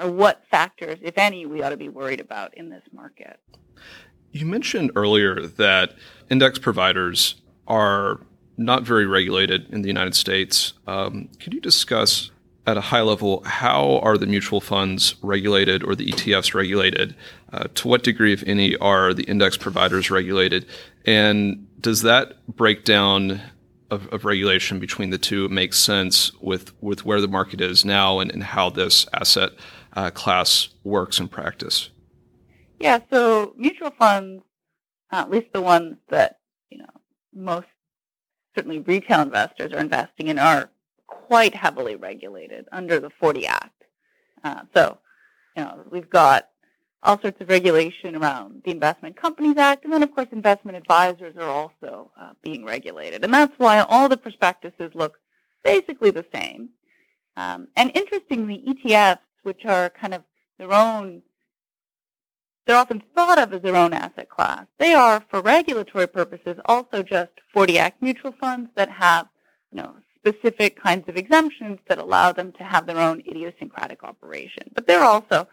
or 0.00 0.10
what 0.10 0.42
factors, 0.50 0.98
if 1.02 1.18
any, 1.18 1.46
we 1.46 1.62
ought 1.62 1.70
to 1.70 1.76
be 1.76 1.88
worried 1.88 2.20
about 2.20 2.56
in 2.56 2.70
this 2.70 2.84
market. 2.92 3.38
You 4.32 4.46
mentioned 4.46 4.92
earlier 4.96 5.46
that 5.46 5.94
index 6.28 6.58
providers 6.58 7.36
are 7.66 8.20
not 8.56 8.82
very 8.82 9.06
regulated 9.06 9.68
in 9.70 9.82
the 9.82 9.88
United 9.88 10.14
States. 10.14 10.74
Um, 10.86 11.28
could 11.38 11.54
you 11.54 11.60
discuss 11.60 12.30
at 12.66 12.76
a 12.76 12.80
high 12.80 13.00
level, 13.00 13.42
how 13.44 13.98
are 14.02 14.18
the 14.18 14.26
mutual 14.26 14.60
funds 14.60 15.14
regulated 15.22 15.84
or 15.84 15.94
the 15.94 16.10
ETFs 16.10 16.52
regulated? 16.52 17.14
Uh, 17.52 17.64
to 17.74 17.86
what 17.86 18.02
degree, 18.02 18.32
if 18.32 18.42
any, 18.44 18.76
are 18.78 19.14
the 19.14 19.22
index 19.24 19.56
providers 19.56 20.10
regulated? 20.10 20.66
And 21.04 21.68
does 21.80 22.02
that 22.02 22.44
breakdown 22.48 23.40
of, 23.90 24.08
of 24.12 24.24
regulation 24.24 24.78
between 24.78 25.10
the 25.10 25.18
two 25.18 25.48
makes 25.48 25.78
sense 25.78 26.32
with, 26.40 26.72
with 26.82 27.04
where 27.04 27.20
the 27.20 27.28
market 27.28 27.60
is 27.60 27.84
now 27.84 28.18
and, 28.18 28.30
and 28.30 28.42
how 28.42 28.70
this 28.70 29.06
asset 29.12 29.50
uh, 29.94 30.10
class 30.10 30.68
works 30.84 31.18
in 31.18 31.28
practice? 31.28 31.90
Yeah, 32.78 32.98
so 33.10 33.54
mutual 33.56 33.90
funds, 33.98 34.42
at 35.10 35.30
least 35.30 35.46
the 35.52 35.62
ones 35.62 35.96
that 36.10 36.40
you 36.70 36.78
know 36.78 36.90
most 37.32 37.68
certainly 38.54 38.80
retail 38.80 39.20
investors 39.20 39.72
are 39.72 39.78
investing 39.78 40.28
in, 40.28 40.38
are 40.38 40.70
quite 41.06 41.54
heavily 41.54 41.96
regulated 41.96 42.66
under 42.72 42.98
the 42.98 43.10
40 43.10 43.46
Act. 43.46 43.84
Uh, 44.42 44.62
so, 44.74 44.98
you 45.56 45.62
know, 45.62 45.80
we've 45.90 46.10
got 46.10 46.48
all 47.02 47.20
sorts 47.20 47.40
of 47.40 47.48
regulation 47.48 48.16
around 48.16 48.62
the 48.64 48.70
Investment 48.70 49.16
Companies 49.16 49.56
Act, 49.56 49.84
and 49.84 49.92
then, 49.92 50.02
of 50.02 50.14
course, 50.14 50.28
investment 50.32 50.76
advisors 50.76 51.36
are 51.36 51.48
also 51.48 52.10
uh, 52.20 52.30
being 52.42 52.64
regulated. 52.64 53.24
And 53.24 53.32
that's 53.32 53.56
why 53.58 53.80
all 53.80 54.08
the 54.08 54.16
prospectuses 54.16 54.90
look 54.94 55.18
basically 55.62 56.10
the 56.10 56.24
same. 56.34 56.70
Um, 57.36 57.68
and 57.76 57.90
interestingly, 57.94 58.64
ETFs, 58.66 59.18
which 59.42 59.64
are 59.66 59.90
kind 59.90 60.14
of 60.14 60.22
their 60.58 60.72
own, 60.72 61.22
they're 62.66 62.76
often 62.76 63.02
thought 63.14 63.38
of 63.38 63.52
as 63.52 63.62
their 63.62 63.76
own 63.76 63.92
asset 63.92 64.28
class. 64.28 64.66
They 64.78 64.94
are, 64.94 65.22
for 65.30 65.42
regulatory 65.42 66.08
purposes, 66.08 66.58
also 66.64 67.02
just 67.02 67.30
40 67.52 67.78
Act 67.78 68.02
mutual 68.02 68.32
funds 68.40 68.70
that 68.74 68.90
have, 68.90 69.28
you 69.70 69.82
know, 69.82 69.94
specific 70.16 70.82
kinds 70.82 71.08
of 71.08 71.16
exemptions 71.16 71.78
that 71.88 71.98
allow 71.98 72.32
them 72.32 72.52
to 72.52 72.64
have 72.64 72.86
their 72.86 72.98
own 72.98 73.20
idiosyncratic 73.28 74.02
operation. 74.02 74.70
But 74.74 74.86
they're 74.86 75.04
also 75.04 75.46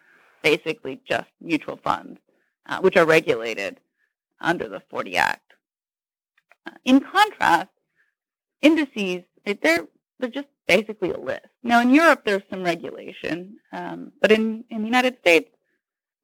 basically 0.44 1.02
just 1.08 1.30
mutual 1.42 1.80
funds, 1.84 2.20
uh, 2.68 2.80
which 2.82 2.98
are 2.98 3.06
regulated 3.06 3.80
under 4.40 4.68
the 4.68 4.82
40 4.90 5.18
Act. 5.18 5.54
Uh, 6.68 6.72
in 6.86 7.00
contrast, 7.00 7.70
indices, 8.62 9.24
they're, 9.46 9.88
they're 10.20 10.30
just 10.30 10.48
basically 10.68 11.12
a 11.12 11.20
list. 11.20 11.48
Now, 11.64 11.82
in 11.82 11.90
Europe, 11.90 12.24
there's 12.26 12.44
some 12.50 12.64
regulation, 12.64 13.58
um, 13.72 14.12
but 14.22 14.32
in, 14.32 14.64
in 14.70 14.80
the 14.80 14.86
United 14.86 15.18
States, 15.20 15.50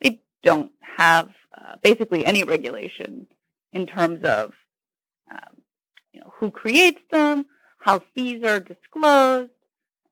they 0.01 0.21
don't 0.43 0.71
have 0.97 1.29
uh, 1.57 1.75
basically 1.81 2.25
any 2.25 2.43
regulation 2.43 3.27
in 3.73 3.85
terms 3.87 4.23
of 4.23 4.53
um, 5.31 5.61
you 6.13 6.19
know, 6.19 6.33
who 6.37 6.51
creates 6.51 7.01
them, 7.11 7.45
how 7.79 8.01
fees 8.13 8.43
are 8.43 8.59
disclosed, 8.59 9.51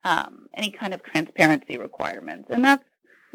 um, 0.04 0.48
any 0.54 0.72
kind 0.72 0.94
of 0.94 1.04
transparency 1.04 1.78
requirements. 1.78 2.50
And 2.50 2.64
that's 2.64 2.84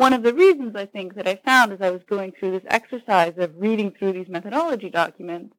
one 0.03 0.12
of 0.12 0.25
the 0.25 0.35
reasons 0.35 0.75
I 0.75 0.87
think 0.87 1.15
that 1.15 1.29
I 1.29 1.37
found 1.37 1.73
as 1.73 1.81
I 1.81 1.91
was 1.91 2.03
going 2.11 2.33
through 2.33 2.51
this 2.51 2.67
exercise 2.67 3.35
of 3.37 3.53
reading 3.57 3.93
through 3.93 4.15
these 4.15 4.29
methodology 4.29 4.91
documents, 4.91 5.55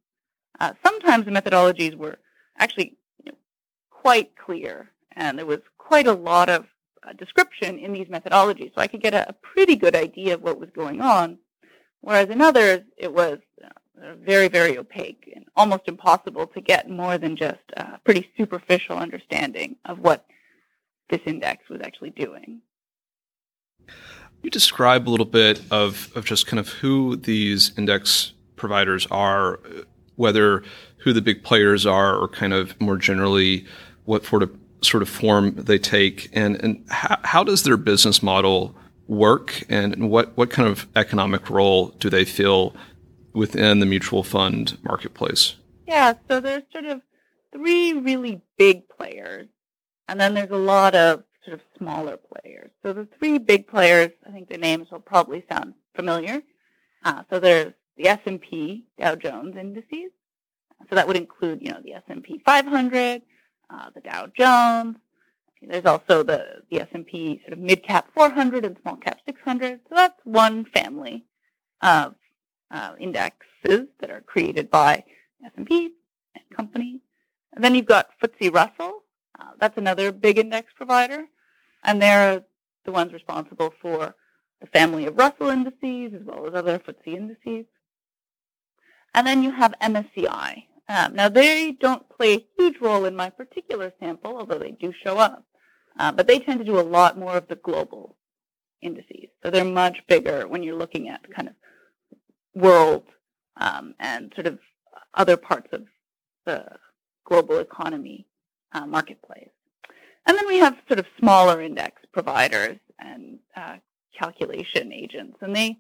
uh, 0.59 0.73
sometimes 0.85 1.23
the 1.23 1.31
methodologies 1.31 1.95
were 1.95 2.19
actually 2.57 2.97
you 3.23 3.31
know, 3.31 3.37
quite 3.89 4.35
clear, 4.35 4.91
and 5.15 5.39
there 5.39 5.45
was 5.45 5.61
quite 5.77 6.07
a 6.07 6.19
lot 6.31 6.49
of 6.49 6.65
uh, 7.07 7.13
description 7.13 7.79
in 7.79 7.93
these 7.93 8.07
methodologies, 8.07 8.75
so 8.75 8.81
I 8.81 8.87
could 8.87 9.01
get 9.01 9.13
a, 9.13 9.29
a, 9.29 9.33
pretty 9.33 9.77
good 9.77 9.95
idea 9.95 10.33
of 10.33 10.41
what 10.41 10.59
was 10.59 10.69
going 10.71 10.99
on. 10.99 11.37
Whereas 12.01 12.27
in 12.27 12.41
others, 12.41 12.81
it 12.97 13.13
was 13.13 13.39
uh, 13.63 14.15
very, 14.19 14.49
very 14.49 14.77
opaque 14.77 15.31
and 15.33 15.45
almost 15.55 15.87
impossible 15.87 16.47
to 16.47 16.59
get 16.59 16.89
more 16.89 17.17
than 17.17 17.37
just 17.37 17.63
a 17.77 17.97
pretty 18.03 18.29
superficial 18.35 18.97
understanding 18.97 19.77
of 19.85 19.99
what 19.99 20.25
this 21.09 21.21
index 21.25 21.69
was 21.69 21.79
actually 21.81 22.09
doing. 22.09 22.61
You 24.43 24.49
describe 24.49 25.07
a 25.07 25.09
little 25.09 25.25
bit 25.25 25.61
of, 25.71 26.11
of 26.15 26.25
just 26.25 26.47
kind 26.47 26.59
of 26.59 26.67
who 26.67 27.15
these 27.15 27.71
index 27.77 28.33
providers 28.57 29.07
are, 29.09 29.59
whether 30.15 30.63
who 30.97 31.13
the 31.13 31.21
big 31.21 31.43
players 31.43 31.85
are, 31.85 32.15
or 32.17 32.27
kind 32.27 32.53
of 32.53 32.79
more 32.79 32.97
generally 32.97 33.65
what 34.05 34.25
sort 34.25 34.43
of 34.43 34.51
sort 34.81 35.01
of 35.01 35.07
form 35.07 35.55
they 35.55 35.77
take, 35.77 36.29
and 36.33 36.61
and 36.63 36.85
how, 36.89 37.17
how 37.23 37.43
does 37.43 37.63
their 37.63 37.77
business 37.77 38.21
model 38.21 38.75
work, 39.07 39.63
and 39.69 40.09
what 40.09 40.35
what 40.37 40.49
kind 40.49 40.67
of 40.67 40.87
economic 40.95 41.49
role 41.49 41.87
do 41.99 42.09
they 42.09 42.25
fill 42.25 42.75
within 43.33 43.79
the 43.79 43.85
mutual 43.85 44.23
fund 44.23 44.77
marketplace? 44.83 45.55
Yeah, 45.87 46.13
so 46.27 46.39
there's 46.39 46.63
sort 46.71 46.85
of 46.85 47.01
three 47.53 47.93
really 47.93 48.41
big 48.57 48.87
players, 48.89 49.47
and 50.07 50.19
then 50.19 50.33
there's 50.33 50.51
a 50.51 50.57
lot 50.57 50.95
of 50.95 51.23
sort 51.45 51.55
of 51.55 51.61
smaller 51.77 52.17
players. 52.17 52.71
So 52.83 52.93
the 52.93 53.07
three 53.19 53.37
big 53.37 53.67
players, 53.67 54.11
I 54.27 54.31
think 54.31 54.49
the 54.49 54.57
names 54.57 54.89
will 54.91 54.99
probably 54.99 55.45
sound 55.51 55.73
familiar. 55.95 56.41
Uh, 57.03 57.23
so 57.29 57.39
there's 57.39 57.73
the 57.97 58.07
S&P 58.07 58.85
Dow 58.99 59.15
Jones 59.15 59.55
indices. 59.57 60.11
So 60.89 60.95
that 60.95 61.07
would 61.07 61.17
include, 61.17 61.61
you 61.61 61.71
know, 61.71 61.79
the 61.83 61.93
S&P 61.93 62.41
500, 62.45 63.21
uh, 63.69 63.89
the 63.95 64.01
Dow 64.01 64.27
Jones, 64.37 64.97
There's 65.61 65.85
also 65.85 66.23
the, 66.23 66.61
the 66.69 66.81
S&P 66.81 67.41
sort 67.45 67.53
of 67.53 67.59
mid-cap 67.59 68.09
400 68.13 68.65
and 68.65 68.77
small-cap 68.81 69.19
600. 69.25 69.79
So 69.89 69.95
that's 69.95 70.19
one 70.23 70.65
family 70.65 71.25
of 71.81 72.15
uh, 72.71 72.93
indexes 72.99 73.87
that 73.99 74.09
are 74.09 74.21
created 74.21 74.69
by 74.69 75.03
S&P 75.45 75.91
and 76.35 76.43
companies. 76.55 76.99
And 77.53 77.63
then 77.63 77.75
you've 77.75 77.85
got 77.85 78.09
FTSE 78.21 78.53
Russell. 78.53 79.03
Uh, 79.39 79.51
that's 79.59 79.77
another 79.77 80.11
big 80.11 80.37
index 80.37 80.71
provider. 80.75 81.25
And 81.83 82.01
they're 82.01 82.43
the 82.85 82.91
ones 82.91 83.13
responsible 83.13 83.73
for 83.81 84.15
the 84.61 84.67
family 84.67 85.05
of 85.05 85.17
Russell 85.17 85.49
indices 85.49 86.13
as 86.13 86.25
well 86.25 86.47
as 86.47 86.53
other 86.53 86.79
FTSE 86.79 87.15
indices. 87.15 87.65
And 89.13 89.27
then 89.27 89.43
you 89.43 89.51
have 89.51 89.73
MSCI. 89.81 90.63
Um, 90.89 91.15
now, 91.15 91.29
they 91.29 91.71
don't 91.71 92.07
play 92.09 92.33
a 92.33 92.45
huge 92.57 92.81
role 92.81 93.05
in 93.05 93.15
my 93.15 93.29
particular 93.29 93.93
sample, 93.99 94.37
although 94.37 94.59
they 94.59 94.71
do 94.71 94.93
show 95.03 95.17
up. 95.17 95.45
Uh, 95.97 96.11
but 96.11 96.27
they 96.27 96.39
tend 96.39 96.59
to 96.59 96.65
do 96.65 96.79
a 96.79 96.81
lot 96.81 97.17
more 97.17 97.37
of 97.37 97.47
the 97.47 97.55
global 97.55 98.17
indices. 98.81 99.29
So 99.41 99.49
they're 99.49 99.63
much 99.63 99.99
bigger 100.07 100.47
when 100.47 100.63
you're 100.63 100.75
looking 100.75 101.09
at 101.09 101.21
kind 101.33 101.47
of 101.47 101.53
world 102.55 103.03
um, 103.57 103.93
and 103.99 104.31
sort 104.35 104.47
of 104.47 104.59
other 105.13 105.37
parts 105.37 105.67
of 105.71 105.83
the 106.45 106.65
global 107.25 107.59
economy 107.59 108.25
uh, 108.73 108.85
marketplace. 108.85 109.49
And 110.25 110.37
then 110.37 110.47
we 110.47 110.57
have 110.57 110.75
sort 110.87 110.99
of 110.99 111.05
smaller 111.19 111.61
index 111.61 112.01
providers 112.11 112.77
and 112.99 113.39
uh, 113.55 113.77
calculation 114.17 114.93
agents, 114.93 115.37
and 115.41 115.55
they 115.55 115.77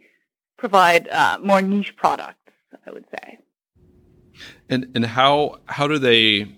provide 0.57 1.07
uh, 1.09 1.37
more 1.41 1.61
niche 1.61 1.95
products, 1.95 2.51
I 2.85 2.91
would 2.91 3.05
say. 3.11 3.37
And 4.69 4.91
and 4.95 5.05
how 5.05 5.59
how 5.65 5.87
do 5.87 5.97
they 5.99 6.51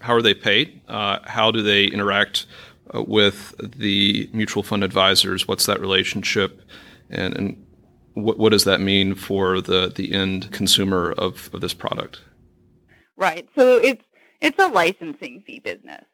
how 0.00 0.14
are 0.14 0.22
they 0.22 0.34
paid? 0.34 0.80
Uh, 0.88 1.18
how 1.24 1.50
do 1.50 1.62
they 1.62 1.84
interact 1.84 2.46
uh, 2.94 3.02
with 3.02 3.54
the 3.58 4.28
mutual 4.32 4.62
fund 4.62 4.82
advisors? 4.82 5.46
What's 5.46 5.66
that 5.66 5.80
relationship, 5.80 6.62
and 7.10 7.36
and 7.36 7.66
what 8.14 8.38
what 8.38 8.50
does 8.50 8.64
that 8.64 8.80
mean 8.80 9.14
for 9.14 9.60
the 9.60 9.92
the 9.94 10.12
end 10.12 10.50
consumer 10.50 11.12
of, 11.12 11.50
of 11.52 11.60
this 11.60 11.74
product? 11.74 12.22
Right. 13.16 13.48
So 13.56 13.76
it's 13.76 14.02
it's 14.44 14.58
a 14.62 14.68
licensing 14.68 15.42
fee 15.46 15.58
business. 15.58 16.04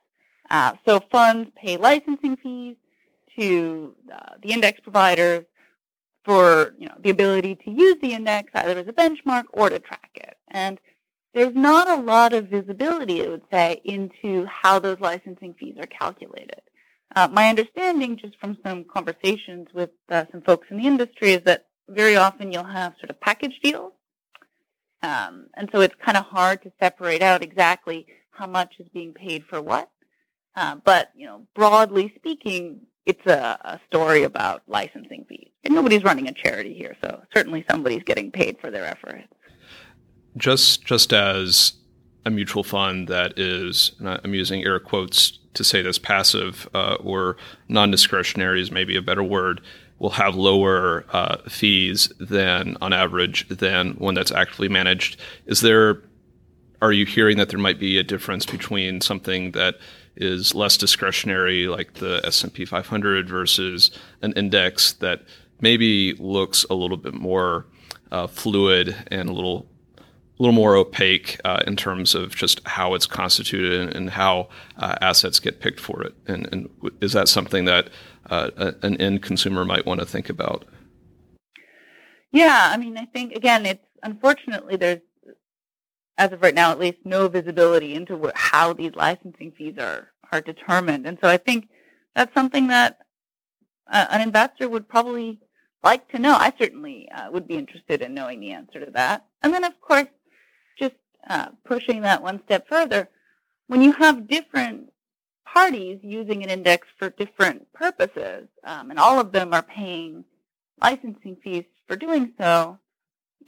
Uh, 0.49 0.73
so 0.87 1.01
funds 1.11 1.51
pay 1.57 1.77
licensing 1.77 2.37
fees 2.37 2.77
to 3.37 3.95
uh, 4.13 4.35
the 4.43 4.53
index 4.53 4.81
providers 4.81 5.45
for 6.25 6.75
you 6.79 6.87
know 6.87 6.95
the 7.01 7.11
ability 7.11 7.57
to 7.57 7.71
use 7.71 7.97
the 8.03 8.13
index 8.13 8.51
either 8.55 8.79
as 8.79 8.89
a 8.89 8.93
benchmark 8.93 9.45
or 9.53 9.69
to 9.71 9.79
track 9.79 10.11
it. 10.15 10.37
And 10.49 10.79
there's 11.35 11.55
not 11.55 11.89
a 11.89 12.03
lot 12.03 12.33
of 12.33 12.49
visibility, 12.49 13.25
I 13.25 13.29
would 13.29 13.45
say, 13.53 13.81
into 13.85 14.47
how 14.47 14.79
those 14.79 14.99
licensing 15.01 15.55
fees 15.55 15.77
are 15.79 15.87
calculated. 15.87 16.63
Uh, 17.15 17.29
my 17.33 17.49
understanding, 17.49 18.17
just 18.17 18.37
from 18.41 18.59
some 18.65 18.85
conversations 18.85 19.69
with 19.73 19.91
uh, 20.09 20.25
some 20.31 20.43
folks 20.43 20.69
in 20.71 20.77
the 20.77 20.87
industry, 20.87 21.33
is 21.33 21.43
that 21.45 21.67
very 21.89 22.17
often 22.17 22.53
you'll 22.53 22.65
have 22.65 22.95
sort 23.01 23.11
of 23.11 23.21
package 23.21 23.59
deals. 23.63 23.93
Um, 25.03 25.47
and 25.55 25.69
so 25.73 25.81
it's 25.81 25.95
kind 26.05 26.17
of 26.17 26.25
hard 26.25 26.63
to 26.63 26.73
separate 26.81 27.23
out 27.23 27.43
exactly 27.43 28.07
how 28.31 28.47
much 28.47 28.75
is 28.79 28.89
being 28.89 29.13
paid 29.13 29.45
for 29.45 29.61
what. 29.61 29.91
Uh, 30.57 30.77
but, 30.85 31.11
you 31.15 31.27
know, 31.27 31.47
broadly 31.55 32.13
speaking, 32.17 32.81
it's 33.07 33.25
a, 33.27 33.59
a, 33.65 33.81
story 33.87 34.25
about 34.25 34.63
licensing 34.67 35.25
fees. 35.29 35.49
And 35.65 35.75
nobody's 35.75 36.05
running 36.05 36.29
a 36.29 36.33
charity 36.33 36.75
here, 36.75 36.97
so 37.03 37.23
certainly 37.35 37.65
somebody's 37.71 38.03
getting 38.03 38.31
paid 38.31 38.59
for 38.61 38.71
their 38.71 38.85
efforts. 38.85 39.29
Just, 40.37 40.85
just 40.85 41.13
as 41.13 41.75
a 42.27 42.31
mutual 42.31 42.63
fund 42.63 43.09
that 43.09 43.39
is, 43.39 43.93
I'm 44.05 44.35
using 44.35 44.65
air 44.65 44.79
quotes 44.79 45.39
to 45.55 45.65
say 45.65 45.83
this, 45.83 45.99
passive 45.99 46.69
uh, 46.75 46.97
or 47.01 47.37
non-discretionary 47.69 48.61
is 48.61 48.71
maybe 48.71 48.97
a 48.97 49.03
better 49.03 49.23
word, 49.23 49.61
will 49.99 50.11
have 50.11 50.35
lower 50.35 51.05
uh, 51.11 51.37
fees 51.49 52.13
than, 52.19 52.77
on 52.81 52.93
average, 52.93 53.49
than 53.49 53.93
one 53.93 54.15
that's 54.15 54.33
actively 54.33 54.69
managed. 54.69 55.21
Is 55.47 55.61
there 55.61 56.03
are 56.83 56.93
you 56.93 57.07
hearing 57.07 57.37
that 57.39 57.49
there 57.49 57.59
might 57.59 57.79
be 57.79 57.99
a 57.99 58.03
difference 58.03 58.47
between 58.47 59.01
something 59.01 59.53
that 59.53 59.77
is 60.17 60.55
less 60.55 60.77
discretionary, 60.77 61.67
like 61.67 61.95
the 61.95 62.21
S&P 62.25 62.65
500, 62.65 63.29
versus 63.29 63.91
an 64.23 64.33
index 64.33 64.93
that 64.95 65.23
maybe 65.61 66.15
looks 66.15 66.65
a 66.71 66.75
little 66.75 66.97
bit 66.97 67.15
more 67.15 67.67
uh, 68.11 68.27
fluid 68.27 68.97
and 69.11 69.29
a 69.29 69.33
little 69.33 69.67
a 69.99 70.43
little 70.43 70.55
more 70.55 70.75
opaque 70.75 71.39
uh, 71.45 71.63
in 71.67 71.77
terms 71.77 72.15
of 72.15 72.35
just 72.35 72.67
how 72.67 72.95
it's 72.95 73.05
constituted 73.05 73.79
and, 73.79 73.95
and 73.95 74.11
how 74.11 74.49
uh, 74.79 74.95
assets 75.03 75.39
get 75.39 75.61
picked 75.61 75.79
for 75.79 76.03
it. 76.03 76.15
And, 76.27 76.49
and, 76.51 76.71
is 77.03 77.13
that 77.13 77.29
something 77.29 77.67
that 77.67 77.91
uh, 78.31 78.73
an 78.81 78.97
end 78.97 79.23
consumer 79.23 79.67
might 79.67 79.85
want 79.85 80.01
to 80.01 80.07
think 80.07 80.31
about? 80.31 80.65
Yeah, 82.33 82.71
I 82.73 82.79
mean, 82.79 82.97
I 82.97 83.05
think 83.05 83.35
again, 83.35 83.67
it's 83.67 83.85
unfortunately 84.03 84.77
there's 84.77 85.01
as 86.21 86.33
of 86.33 86.43
right 86.43 86.55
now, 86.55 86.71
at 86.71 86.79
least, 86.79 86.99
no 87.05 87.29
visibility 87.29 87.95
into 87.95 88.15
what, 88.15 88.37
how 88.37 88.75
these 88.75 88.95
licensing 88.95 89.53
fees 89.57 89.77
are 89.79 90.03
are 90.33 90.43
determined. 90.43 91.07
And 91.07 91.19
so 91.21 91.29
I 91.29 91.39
think 91.39 91.69
that's 92.15 92.33
something 92.35 92.69
that 92.69 92.99
uh, 93.91 94.07
an 94.11 94.21
investor 94.21 94.69
would 94.69 94.87
probably 94.89 95.41
like 95.83 96.09
to 96.11 96.19
know. 96.19 96.35
I 96.35 96.53
certainly 96.59 97.09
uh, 97.17 97.31
would 97.33 97.49
be 97.49 97.57
interested 97.57 98.03
in 98.03 98.15
knowing 98.15 98.39
the 98.39 98.53
answer 98.53 98.79
to 98.85 98.93
that. 98.93 99.25
And 99.43 99.53
then, 99.53 99.65
of 99.65 99.81
course, 99.81 100.13
just 100.79 100.95
uh, 101.29 101.49
pushing 101.65 102.03
that 102.03 102.23
one 102.23 102.41
step 102.45 102.69
further, 102.69 103.09
when 103.67 103.81
you 103.83 103.93
have 103.93 104.29
different 104.29 104.93
parties 105.47 105.99
using 106.03 106.45
an 106.45 106.51
index 106.51 106.87
for 106.99 107.11
different 107.11 107.73
purposes, 107.73 108.47
um, 108.65 108.91
and 108.91 108.99
all 109.01 109.19
of 109.19 109.33
them 109.33 109.53
are 109.53 109.63
paying 109.63 110.25
licensing 110.81 111.37
fees 111.43 111.65
for 111.89 111.97
doing 111.97 112.35
so, 112.39 112.79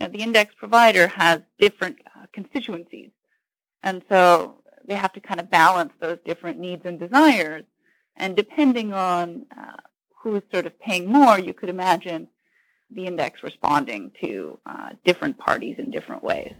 know, 0.00 0.08
the 0.08 0.18
index 0.18 0.54
provider 0.54 1.08
has 1.08 1.40
different 1.58 1.98
uh, 2.06 2.26
constituencies. 2.32 3.10
And 3.82 4.02
so 4.08 4.62
they 4.86 4.94
have 4.94 5.12
to 5.12 5.20
kind 5.20 5.40
of 5.40 5.50
balance 5.50 5.92
those 6.00 6.18
different 6.24 6.58
needs 6.58 6.82
and 6.84 6.98
desires. 6.98 7.64
And 8.16 8.36
depending 8.36 8.92
on 8.92 9.46
uh, 9.56 9.76
who's 10.22 10.42
sort 10.52 10.66
of 10.66 10.78
paying 10.80 11.10
more, 11.10 11.38
you 11.38 11.54
could 11.54 11.68
imagine 11.68 12.28
the 12.90 13.06
index 13.06 13.42
responding 13.42 14.12
to 14.22 14.58
uh, 14.66 14.90
different 15.04 15.38
parties 15.38 15.76
in 15.78 15.90
different 15.90 16.22
ways. 16.22 16.54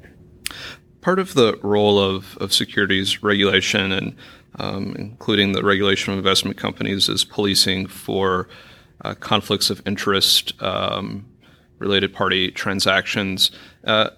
Part 1.01 1.19
of 1.19 1.35
the 1.35 1.59
role 1.63 1.99
of, 1.99 2.37
of 2.39 2.53
securities 2.53 3.23
regulation 3.23 3.93
and 3.93 4.17
um, 4.59 4.95
including 4.99 5.53
the 5.53 5.65
regulation 5.65 6.13
of 6.13 6.19
investment 6.19 6.57
companies 6.57 7.09
is 7.09 7.25
policing 7.25 7.87
for 7.87 8.49
uh, 9.05 9.15
conflicts 9.15 9.71
of 9.71 9.83
interest 9.87 10.61
um, 10.63 11.27
related 11.83 12.15
party 12.15 12.51
transactions. 12.51 13.51
Uh, 13.85 14.11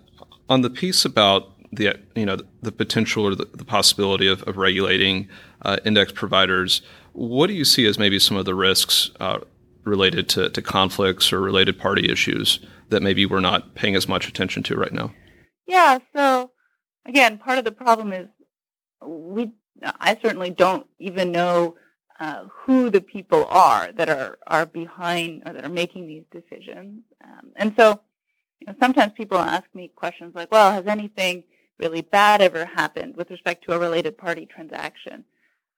on 0.48 0.61
the 0.61 0.70
piece 0.70 1.05
about 1.05 1.50
the 1.72 1.98
you 2.14 2.27
know 2.27 2.37
the 2.62 2.70
potential 2.70 3.24
or 3.24 3.35
the, 3.35 3.48
the 3.55 3.64
possibility 3.64 4.29
of, 4.29 4.42
of 4.44 4.57
regulating 4.57 5.29
uh, 5.62 5.79
index 5.85 6.12
providers, 6.12 6.83
what 7.12 7.46
do 7.48 7.55
you 7.55 7.64
see 7.64 7.87
as 7.87 7.98
maybe 7.98 8.18
some 8.18 8.37
of 8.37 8.44
the 8.44 8.55
risks 8.55 9.11
uh, 9.18 9.38
related 9.85 10.29
to, 10.29 10.50
to 10.50 10.62
conflicts 10.62 11.33
or 11.33 11.40
related 11.40 11.79
party 11.79 12.11
issues 12.11 12.61
that 12.90 13.03
maybe 13.03 13.27
we're 13.27 13.40
not 13.40 13.74
paying 13.74 13.96
as 13.96 14.07
much 14.09 14.29
attention 14.29 14.62
to 14.62 14.77
right 14.77 14.92
now? 14.92 15.12
Yeah. 15.66 15.98
So 16.14 16.50
again, 17.07 17.38
part 17.38 17.59
of 17.59 17.64
the 17.64 17.72
problem 17.72 18.12
is 18.12 18.29
we 19.05 19.50
I 20.00 20.18
certainly 20.22 20.50
don't 20.50 20.87
even 20.98 21.33
know 21.33 21.77
uh, 22.20 22.44
who 22.53 22.90
the 22.90 23.00
people 23.00 23.44
are 23.46 23.90
that 23.92 24.09
are, 24.09 24.38
are 24.46 24.66
behind 24.66 25.42
or 25.46 25.53
that 25.53 25.64
are 25.64 25.68
making 25.68 26.07
these 26.07 26.24
decisions. 26.31 27.03
Um, 27.24 27.50
and 27.56 27.74
so 27.78 28.00
you 28.60 28.66
know, 28.66 28.74
sometimes 28.80 29.12
people 29.14 29.38
ask 29.38 29.64
me 29.74 29.88
questions 29.94 30.34
like, 30.34 30.50
well, 30.52 30.72
has 30.72 30.87
anything 30.87 31.44
really 31.78 32.02
bad 32.02 32.40
ever 32.40 32.64
happened 32.64 33.16
with 33.16 33.30
respect 33.30 33.64
to 33.64 33.72
a 33.72 33.78
related 33.78 34.16
party 34.16 34.46
transaction? 34.46 35.24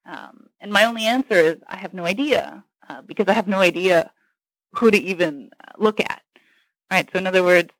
Um, 0.04 0.48
and 0.60 0.72
my 0.72 0.84
only 0.84 1.04
answer 1.04 1.34
is 1.34 1.56
I 1.68 1.76
have 1.76 1.94
no 1.94 2.04
idea 2.04 2.64
uh, 2.88 3.02
because 3.02 3.26
I 3.28 3.32
have 3.32 3.48
no 3.48 3.58
idea 3.58 4.10
who 4.72 4.90
to 4.90 4.98
even 4.98 5.50
uh, 5.60 5.72
look 5.78 6.00
at. 6.00 6.22
Right. 6.90 7.08
So 7.12 7.18
in 7.18 7.26
other 7.26 7.42
words, 7.42 7.70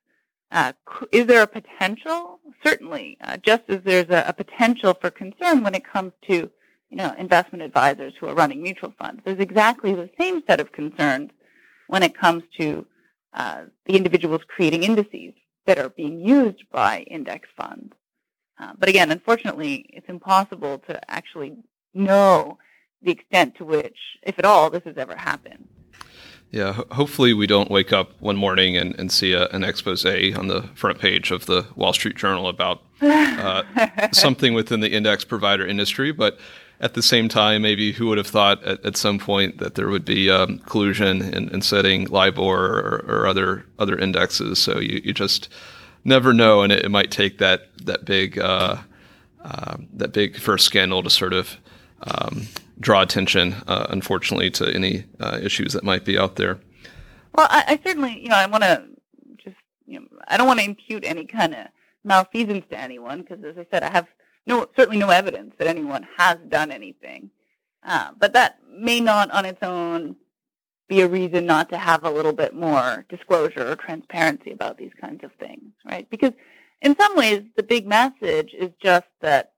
uh, 0.50 0.72
is 1.12 1.26
there 1.26 1.42
a 1.42 1.46
potential? 1.46 2.40
Certainly, 2.64 3.18
uh, 3.20 3.36
just 3.36 3.62
as 3.68 3.80
there's 3.84 4.08
a, 4.10 4.24
a, 4.28 4.32
potential 4.32 4.94
for 4.94 5.10
concern 5.10 5.62
when 5.62 5.74
it 5.74 5.84
comes 5.84 6.12
to 6.28 6.50
you 6.90 6.96
know, 6.96 7.14
investment 7.18 7.62
advisors 7.62 8.14
who 8.18 8.26
are 8.26 8.34
running 8.34 8.62
mutual 8.62 8.94
funds. 8.98 9.20
There's 9.24 9.40
exactly 9.40 9.94
the 9.94 10.10
same 10.18 10.42
set 10.46 10.60
of 10.60 10.72
concerns 10.72 11.30
when 11.88 12.02
it 12.02 12.16
comes 12.16 12.44
to 12.58 12.86
uh, 13.36 13.64
the 13.84 13.94
individuals 13.96 14.40
creating 14.48 14.82
indices 14.82 15.34
that 15.66 15.78
are 15.78 15.90
being 15.90 16.20
used 16.20 16.64
by 16.70 17.00
index 17.02 17.48
funds. 17.56 17.92
Uh, 18.58 18.72
but 18.78 18.88
again, 18.88 19.10
unfortunately, 19.10 19.86
it's 19.90 20.08
impossible 20.08 20.78
to 20.88 20.98
actually 21.10 21.56
know 21.92 22.58
the 23.02 23.10
extent 23.10 23.54
to 23.56 23.64
which, 23.64 23.98
if 24.22 24.38
at 24.38 24.44
all, 24.44 24.70
this 24.70 24.82
has 24.84 24.96
ever 24.96 25.14
happened. 25.14 25.68
Yeah, 26.50 26.72
ho- 26.72 26.86
hopefully 26.92 27.34
we 27.34 27.46
don't 27.46 27.70
wake 27.70 27.92
up 27.92 28.12
one 28.20 28.36
morning 28.36 28.76
and, 28.76 28.98
and 28.98 29.12
see 29.12 29.32
a, 29.32 29.48
an 29.48 29.64
expose 29.64 30.06
on 30.06 30.46
the 30.46 30.70
front 30.74 30.98
page 30.98 31.30
of 31.30 31.46
the 31.46 31.66
Wall 31.74 31.92
Street 31.92 32.16
Journal 32.16 32.48
about 32.48 32.82
uh, 33.02 33.62
something 34.12 34.54
within 34.54 34.80
the 34.80 34.92
index 34.92 35.24
provider 35.24 35.66
industry. 35.66 36.12
But 36.12 36.38
at 36.80 36.94
the 36.94 37.02
same 37.02 37.28
time, 37.28 37.62
maybe 37.62 37.92
who 37.92 38.06
would 38.08 38.18
have 38.18 38.26
thought 38.26 38.62
at, 38.64 38.84
at 38.84 38.96
some 38.96 39.18
point 39.18 39.58
that 39.58 39.74
there 39.74 39.88
would 39.88 40.04
be 40.04 40.30
um, 40.30 40.58
collusion 40.60 41.22
in, 41.22 41.48
in, 41.48 41.62
setting 41.62 42.04
LIBOR 42.04 42.42
or, 42.42 43.04
or, 43.08 43.26
other 43.26 43.64
other 43.78 43.98
indexes? 43.98 44.58
So 44.58 44.78
you, 44.78 45.00
you 45.02 45.12
just 45.12 45.48
never 46.04 46.32
know, 46.32 46.62
and 46.62 46.72
it, 46.72 46.84
it 46.84 46.90
might 46.90 47.10
take 47.10 47.38
that 47.38 47.68
that 47.84 48.04
big 48.04 48.38
uh, 48.38 48.76
uh, 49.42 49.76
that 49.94 50.12
big 50.12 50.36
first 50.36 50.66
scandal 50.66 51.02
to 51.02 51.10
sort 51.10 51.32
of 51.32 51.56
um, 52.02 52.48
draw 52.78 53.02
attention, 53.02 53.54
uh, 53.66 53.86
unfortunately, 53.90 54.50
to 54.50 54.72
any 54.74 55.04
uh, 55.20 55.38
issues 55.42 55.72
that 55.72 55.84
might 55.84 56.04
be 56.04 56.18
out 56.18 56.36
there. 56.36 56.58
Well, 57.34 57.46
I, 57.50 57.64
I 57.68 57.80
certainly, 57.84 58.18
you 58.20 58.28
know, 58.28 58.36
I 58.36 58.46
want 58.46 58.64
to 58.64 58.84
just, 59.36 59.56
you 59.86 60.00
know, 60.00 60.06
I 60.28 60.36
don't 60.36 60.46
want 60.46 60.60
to 60.60 60.64
impute 60.64 61.04
any 61.04 61.24
kind 61.26 61.54
of 61.54 61.66
malfeasance 62.04 62.64
to 62.70 62.78
anyone 62.78 63.22
because, 63.22 63.44
as 63.44 63.58
I 63.58 63.66
said, 63.70 63.82
I 63.82 63.90
have 63.90 64.06
no 64.46 64.66
certainly 64.76 64.98
no 64.98 65.10
evidence 65.10 65.54
that 65.58 65.66
anyone 65.66 66.06
has 66.16 66.38
done 66.48 66.70
anything. 66.70 67.30
Uh, 67.82 68.10
but 68.18 68.32
that 68.32 68.58
may 68.68 69.00
not, 69.00 69.30
on 69.30 69.44
its 69.44 69.62
own, 69.62 70.16
be 70.88 71.00
a 71.00 71.08
reason 71.08 71.46
not 71.46 71.68
to 71.70 71.78
have 71.78 72.04
a 72.04 72.10
little 72.10 72.32
bit 72.32 72.54
more 72.54 73.04
disclosure 73.08 73.70
or 73.70 73.76
transparency 73.76 74.52
about 74.52 74.78
these 74.78 74.92
kinds 75.00 75.22
of 75.24 75.32
things, 75.38 75.72
right? 75.84 76.08
Because 76.10 76.32
in 76.82 76.96
some 76.96 77.16
ways, 77.16 77.42
the 77.56 77.62
big 77.62 77.86
message 77.86 78.54
is 78.54 78.70
just 78.80 79.06
that 79.20 79.52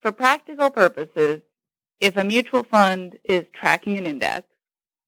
for 0.00 0.12
practical 0.12 0.70
purposes, 0.70 1.40
if 2.00 2.16
a 2.16 2.24
mutual 2.24 2.62
fund 2.62 3.18
is 3.24 3.44
tracking 3.52 3.98
an 3.98 4.06
index, 4.06 4.46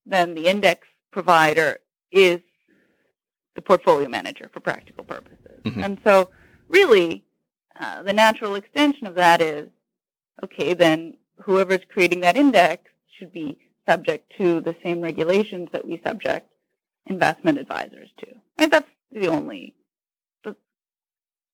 then 0.05 0.33
the 0.33 0.47
index 0.47 0.87
provider 1.11 1.77
is 2.11 2.39
the 3.55 3.61
portfolio 3.61 4.07
manager 4.07 4.49
for 4.53 4.59
practical 4.59 5.03
purposes. 5.03 5.61
Mm-hmm. 5.63 5.83
And 5.83 5.97
so 6.03 6.29
really, 6.67 7.23
uh, 7.79 8.03
the 8.03 8.13
natural 8.13 8.55
extension 8.55 9.07
of 9.07 9.15
that 9.15 9.41
is, 9.41 9.69
okay, 10.43 10.73
then 10.73 11.15
whoever's 11.41 11.81
creating 11.91 12.21
that 12.21 12.37
index 12.37 12.83
should 13.17 13.31
be 13.31 13.57
subject 13.87 14.31
to 14.37 14.61
the 14.61 14.75
same 14.83 15.01
regulations 15.01 15.69
that 15.71 15.85
we 15.85 16.01
subject 16.05 16.49
investment 17.07 17.57
advisors 17.57 18.09
to. 18.19 18.27
Right? 18.59 18.69
That's 18.69 18.89
the 19.11 19.27
only 19.27 19.73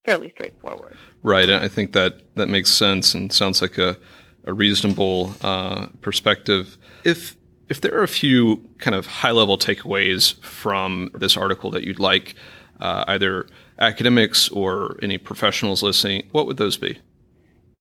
fairly 0.05 0.29
straightforward. 0.35 0.95
Right. 1.23 1.49
I 1.49 1.67
think 1.67 1.93
that 1.93 2.35
that 2.35 2.47
makes 2.47 2.69
sense 2.69 3.13
and 3.13 3.33
sounds 3.33 3.61
like 3.61 3.77
a, 3.77 3.97
a 4.45 4.53
reasonable 4.53 5.33
uh, 5.41 5.87
perspective. 6.01 6.77
If 7.03 7.35
if 7.67 7.81
there 7.81 7.97
are 7.97 8.03
a 8.03 8.07
few 8.07 8.69
kind 8.77 8.95
of 8.95 9.07
high 9.07 9.31
level 9.31 9.57
takeaways 9.57 10.39
from 10.43 11.09
this 11.15 11.35
article 11.35 11.71
that 11.71 11.83
you'd 11.83 11.99
like 11.99 12.35
uh, 12.79 13.05
either 13.07 13.47
academics 13.79 14.49
or 14.49 14.97
any 15.01 15.17
professionals 15.17 15.83
listening, 15.83 16.27
what 16.31 16.45
would 16.47 16.57
those 16.57 16.77
be? 16.77 16.99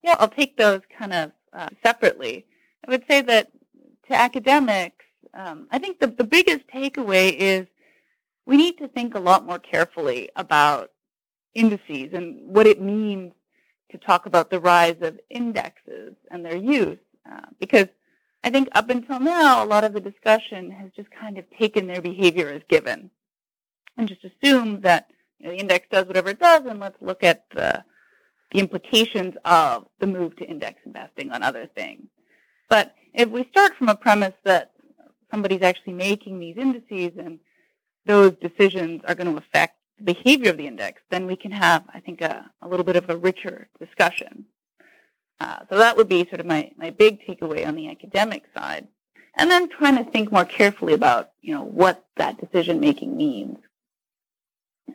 Yeah, 0.02 0.16
I'll 0.18 0.28
take 0.28 0.56
those 0.56 0.80
kind 0.98 1.12
of 1.12 1.32
uh, 1.52 1.68
separately. 1.82 2.46
I 2.86 2.90
would 2.90 3.04
say 3.08 3.22
that 3.22 3.50
to 4.08 4.14
academics, 4.14 5.04
um, 5.32 5.66
I 5.70 5.78
think 5.78 5.98
the, 5.98 6.08
the 6.08 6.24
biggest 6.24 6.66
takeaway 6.68 7.34
is 7.34 7.66
we 8.46 8.56
need 8.56 8.78
to 8.78 8.88
think 8.88 9.14
a 9.14 9.20
lot 9.20 9.46
more 9.46 9.58
carefully 9.58 10.28
about 10.36 10.90
indices 11.54 12.10
and 12.12 12.36
what 12.46 12.66
it 12.66 12.80
means 12.80 13.32
to 13.90 13.98
talk 13.98 14.26
about 14.26 14.50
the 14.50 14.60
rise 14.60 14.96
of 15.00 15.18
indexes 15.30 16.14
and 16.30 16.44
their 16.44 16.56
use. 16.56 16.98
Uh, 17.30 17.46
because 17.58 17.86
I 18.42 18.50
think 18.50 18.68
up 18.72 18.90
until 18.90 19.20
now, 19.20 19.64
a 19.64 19.66
lot 19.66 19.84
of 19.84 19.94
the 19.94 20.00
discussion 20.00 20.70
has 20.70 20.90
just 20.94 21.08
kind 21.10 21.38
of 21.38 21.44
taken 21.58 21.86
their 21.86 22.02
behavior 22.02 22.50
as 22.50 22.62
given 22.68 23.10
and 23.96 24.08
just 24.08 24.24
assumed 24.24 24.82
that 24.82 25.08
know, 25.44 25.50
the 25.50 25.60
index 25.60 25.86
does 25.90 26.06
whatever 26.06 26.30
it 26.30 26.40
does, 26.40 26.64
and 26.66 26.80
let's 26.80 27.00
look 27.00 27.22
at 27.22 27.44
the, 27.54 27.84
the 28.52 28.58
implications 28.58 29.34
of 29.44 29.86
the 30.00 30.06
move 30.06 30.36
to 30.36 30.44
index 30.44 30.80
investing 30.84 31.30
on 31.32 31.42
other 31.42 31.66
things. 31.66 32.06
But 32.68 32.94
if 33.12 33.28
we 33.28 33.44
start 33.50 33.76
from 33.76 33.88
a 33.88 33.96
premise 33.96 34.34
that 34.44 34.72
somebody's 35.30 35.62
actually 35.62 35.94
making 35.94 36.38
these 36.38 36.56
indices 36.56 37.12
and 37.18 37.38
those 38.06 38.32
decisions 38.40 39.02
are 39.06 39.14
going 39.14 39.30
to 39.30 39.38
affect 39.38 39.76
the 39.98 40.04
behavior 40.04 40.50
of 40.50 40.56
the 40.56 40.66
index, 40.66 41.02
then 41.10 41.26
we 41.26 41.36
can 41.36 41.52
have, 41.52 41.84
I 41.92 42.00
think, 42.00 42.20
a, 42.20 42.50
a 42.62 42.68
little 42.68 42.84
bit 42.84 42.96
of 42.96 43.08
a 43.08 43.16
richer 43.16 43.68
discussion. 43.78 44.46
Uh, 45.40 45.60
so 45.68 45.78
that 45.78 45.96
would 45.96 46.08
be 46.08 46.26
sort 46.26 46.40
of 46.40 46.46
my, 46.46 46.70
my 46.76 46.90
big 46.90 47.20
takeaway 47.26 47.66
on 47.66 47.74
the 47.74 47.88
academic 47.90 48.44
side. 48.56 48.86
And 49.36 49.50
then 49.50 49.68
trying 49.68 49.96
to 49.96 50.08
think 50.10 50.30
more 50.30 50.44
carefully 50.44 50.92
about, 50.92 51.30
you 51.42 51.52
know, 51.54 51.64
what 51.64 52.04
that 52.16 52.40
decision 52.40 52.78
making 52.78 53.16
means. 53.16 53.58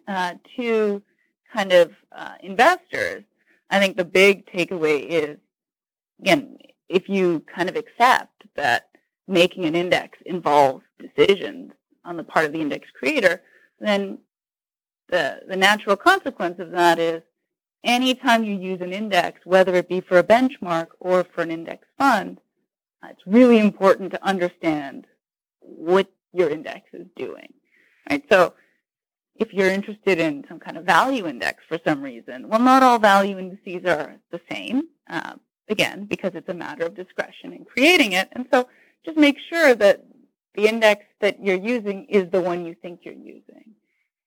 Uh, 0.08 0.34
to 0.56 1.02
kind 1.54 1.72
of 1.72 1.92
uh, 2.12 2.36
investors, 2.42 3.24
I 3.70 3.80
think 3.80 3.98
the 3.98 4.06
big 4.06 4.46
takeaway 4.48 5.06
is, 5.08 5.38
again, 6.20 6.58
if 6.88 7.08
you 7.08 7.44
kind 7.54 7.70
of 7.70 7.76
accept 7.76 8.44
that 8.56 8.90
making 9.28 9.66
an 9.66 9.76
index 9.76 10.18
involves 10.26 10.84
decisions 11.00 11.72
on 12.06 12.18
the 12.18 12.24
part 12.24 12.46
of 12.46 12.52
the 12.52 12.62
index 12.62 12.88
creator, 12.98 13.42
then 13.80 14.18
the, 15.10 15.42
the 15.48 15.56
natural 15.56 15.96
consequence 15.96 16.60
of 16.60 16.72
that 16.72 17.00
is 17.00 17.22
anytime 17.84 18.44
you 18.44 18.56
use 18.56 18.82
an 18.82 18.94
index, 18.94 19.40
whether 19.46 19.76
it 19.76 19.90
be 19.90 20.02
for 20.02 20.18
a 20.18 20.24
benchmark 20.24 20.88
or 21.00 21.24
for 21.24 21.42
an 21.42 21.52
index 21.52 21.86
fund, 21.98 22.40
uh, 23.04 23.08
it's 23.12 23.26
really 23.26 23.60
important 23.60 24.12
to 24.12 24.24
understand 24.26 25.06
what 25.62 26.08
your 26.34 26.50
index 26.50 26.82
is 26.94 27.08
doing. 27.16 27.54
Right? 28.10 28.24
So 28.32 28.54
if 29.40 29.54
you're 29.54 29.70
interested 29.70 30.20
in 30.20 30.44
some 30.50 30.60
kind 30.60 30.78
of 30.78 30.84
value 30.84 31.26
index 31.26 31.64
for 31.68 31.80
some 31.86 32.02
reason, 32.02 32.50
well, 32.50 32.60
not 32.60 32.84
all 32.84 33.00
value 33.00 33.40
indices 33.40 33.86
are 33.86 34.18
the 34.32 34.42
same, 34.52 34.84
uh, 35.10 35.36
again, 35.70 36.06
because 36.06 36.32
it's 36.36 36.50
a 36.50 36.54
matter 36.54 36.86
of 36.86 36.94
discretion 36.96 37.54
in 37.54 37.64
creating 37.64 38.12
it. 38.12 38.28
And 38.34 38.46
so 38.52 38.68
just 39.06 39.18
make 39.18 39.38
sure 39.50 39.74
that 39.76 40.04
the 40.56 40.68
index 40.68 41.06
that 41.22 41.42
you're 41.42 41.56
using 41.56 42.06
is 42.10 42.30
the 42.32 42.42
one 42.42 42.66
you 42.66 42.76
think 42.82 43.02
you're 43.04 43.14
using. 43.14 43.76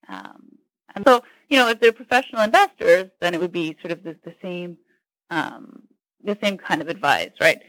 Um, 0.09 0.57
and 0.95 1.05
so, 1.07 1.23
you 1.49 1.59
know, 1.59 1.69
if 1.69 1.79
they're 1.79 1.93
professional 1.93 2.43
investors, 2.43 3.11
then 3.21 3.35
it 3.35 3.41
would 3.41 3.53
be 3.53 3.77
sort 3.83 3.93
of 3.93 4.03
the, 4.03 4.17
the 4.25 4.35
same, 4.41 4.79
um, 5.31 5.83
the 6.25 6.39
same 6.43 6.57
kind 6.57 6.81
of 6.81 6.89
advice, 6.89 7.33
right? 7.41 7.61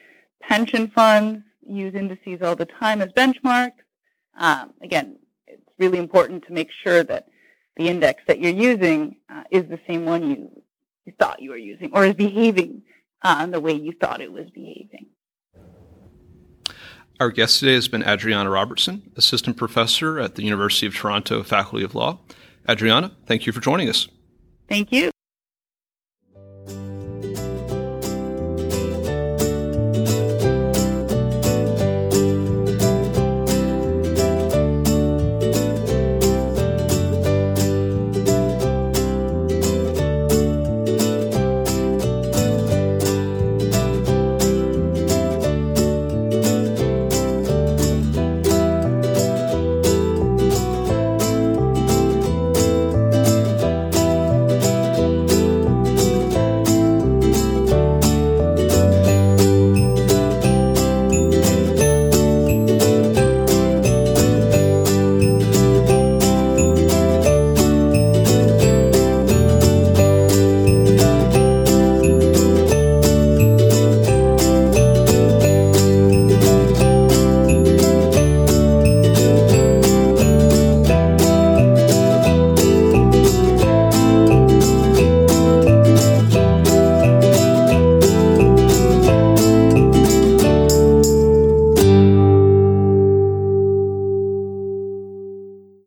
Pension 0.42 0.92
funds 0.96 1.44
use 1.66 1.94
indices 1.94 2.42
all 2.42 2.56
the 2.56 2.66
time 2.66 3.02
as 3.02 3.10
benchmarks. 3.10 3.72
Um, 4.38 4.74
again, 4.82 5.18
it's 5.48 5.62
really 5.78 6.00
important 6.00 6.46
to 6.48 6.54
make 6.54 6.70
sure 6.84 7.04
that 7.04 7.28
the 7.78 7.88
index 7.88 8.24
that 8.28 8.40
you're 8.40 8.52
using 8.52 9.18
uh, 9.30 9.44
is 9.50 9.68
the 9.68 9.80
same 9.88 10.06
one 10.06 10.30
you, 10.30 10.62
you 11.06 11.14
thought 11.20 11.42
you 11.42 11.52
were 11.52 11.58
using 11.58 11.92
or 11.94 12.06
is 12.06 12.14
behaving 12.14 12.84
uh, 13.22 13.46
the 13.48 13.60
way 13.60 13.74
you 13.74 13.94
thought 14.00 14.22
it 14.22 14.32
was 14.32 14.50
behaving. 14.52 15.08
Our 17.20 17.30
guest 17.30 17.60
today 17.60 17.74
has 17.74 17.88
been 17.88 18.04
Adriana 18.04 18.50
Robertson, 18.50 19.12
Assistant 19.16 19.56
Professor 19.56 20.20
at 20.20 20.36
the 20.36 20.44
University 20.44 20.88
of 20.88 20.96
Toronto 20.96 21.44
Faculty 21.44 21.86
of 21.86 21.96
Law. 21.96 22.20
Adriana, 22.68 23.12
thank 23.28 23.46
you 23.46 23.54
for 23.54 23.62
joining 23.62 23.88
us. 23.88 24.08
Thank 24.68 24.92
you. 24.92 25.13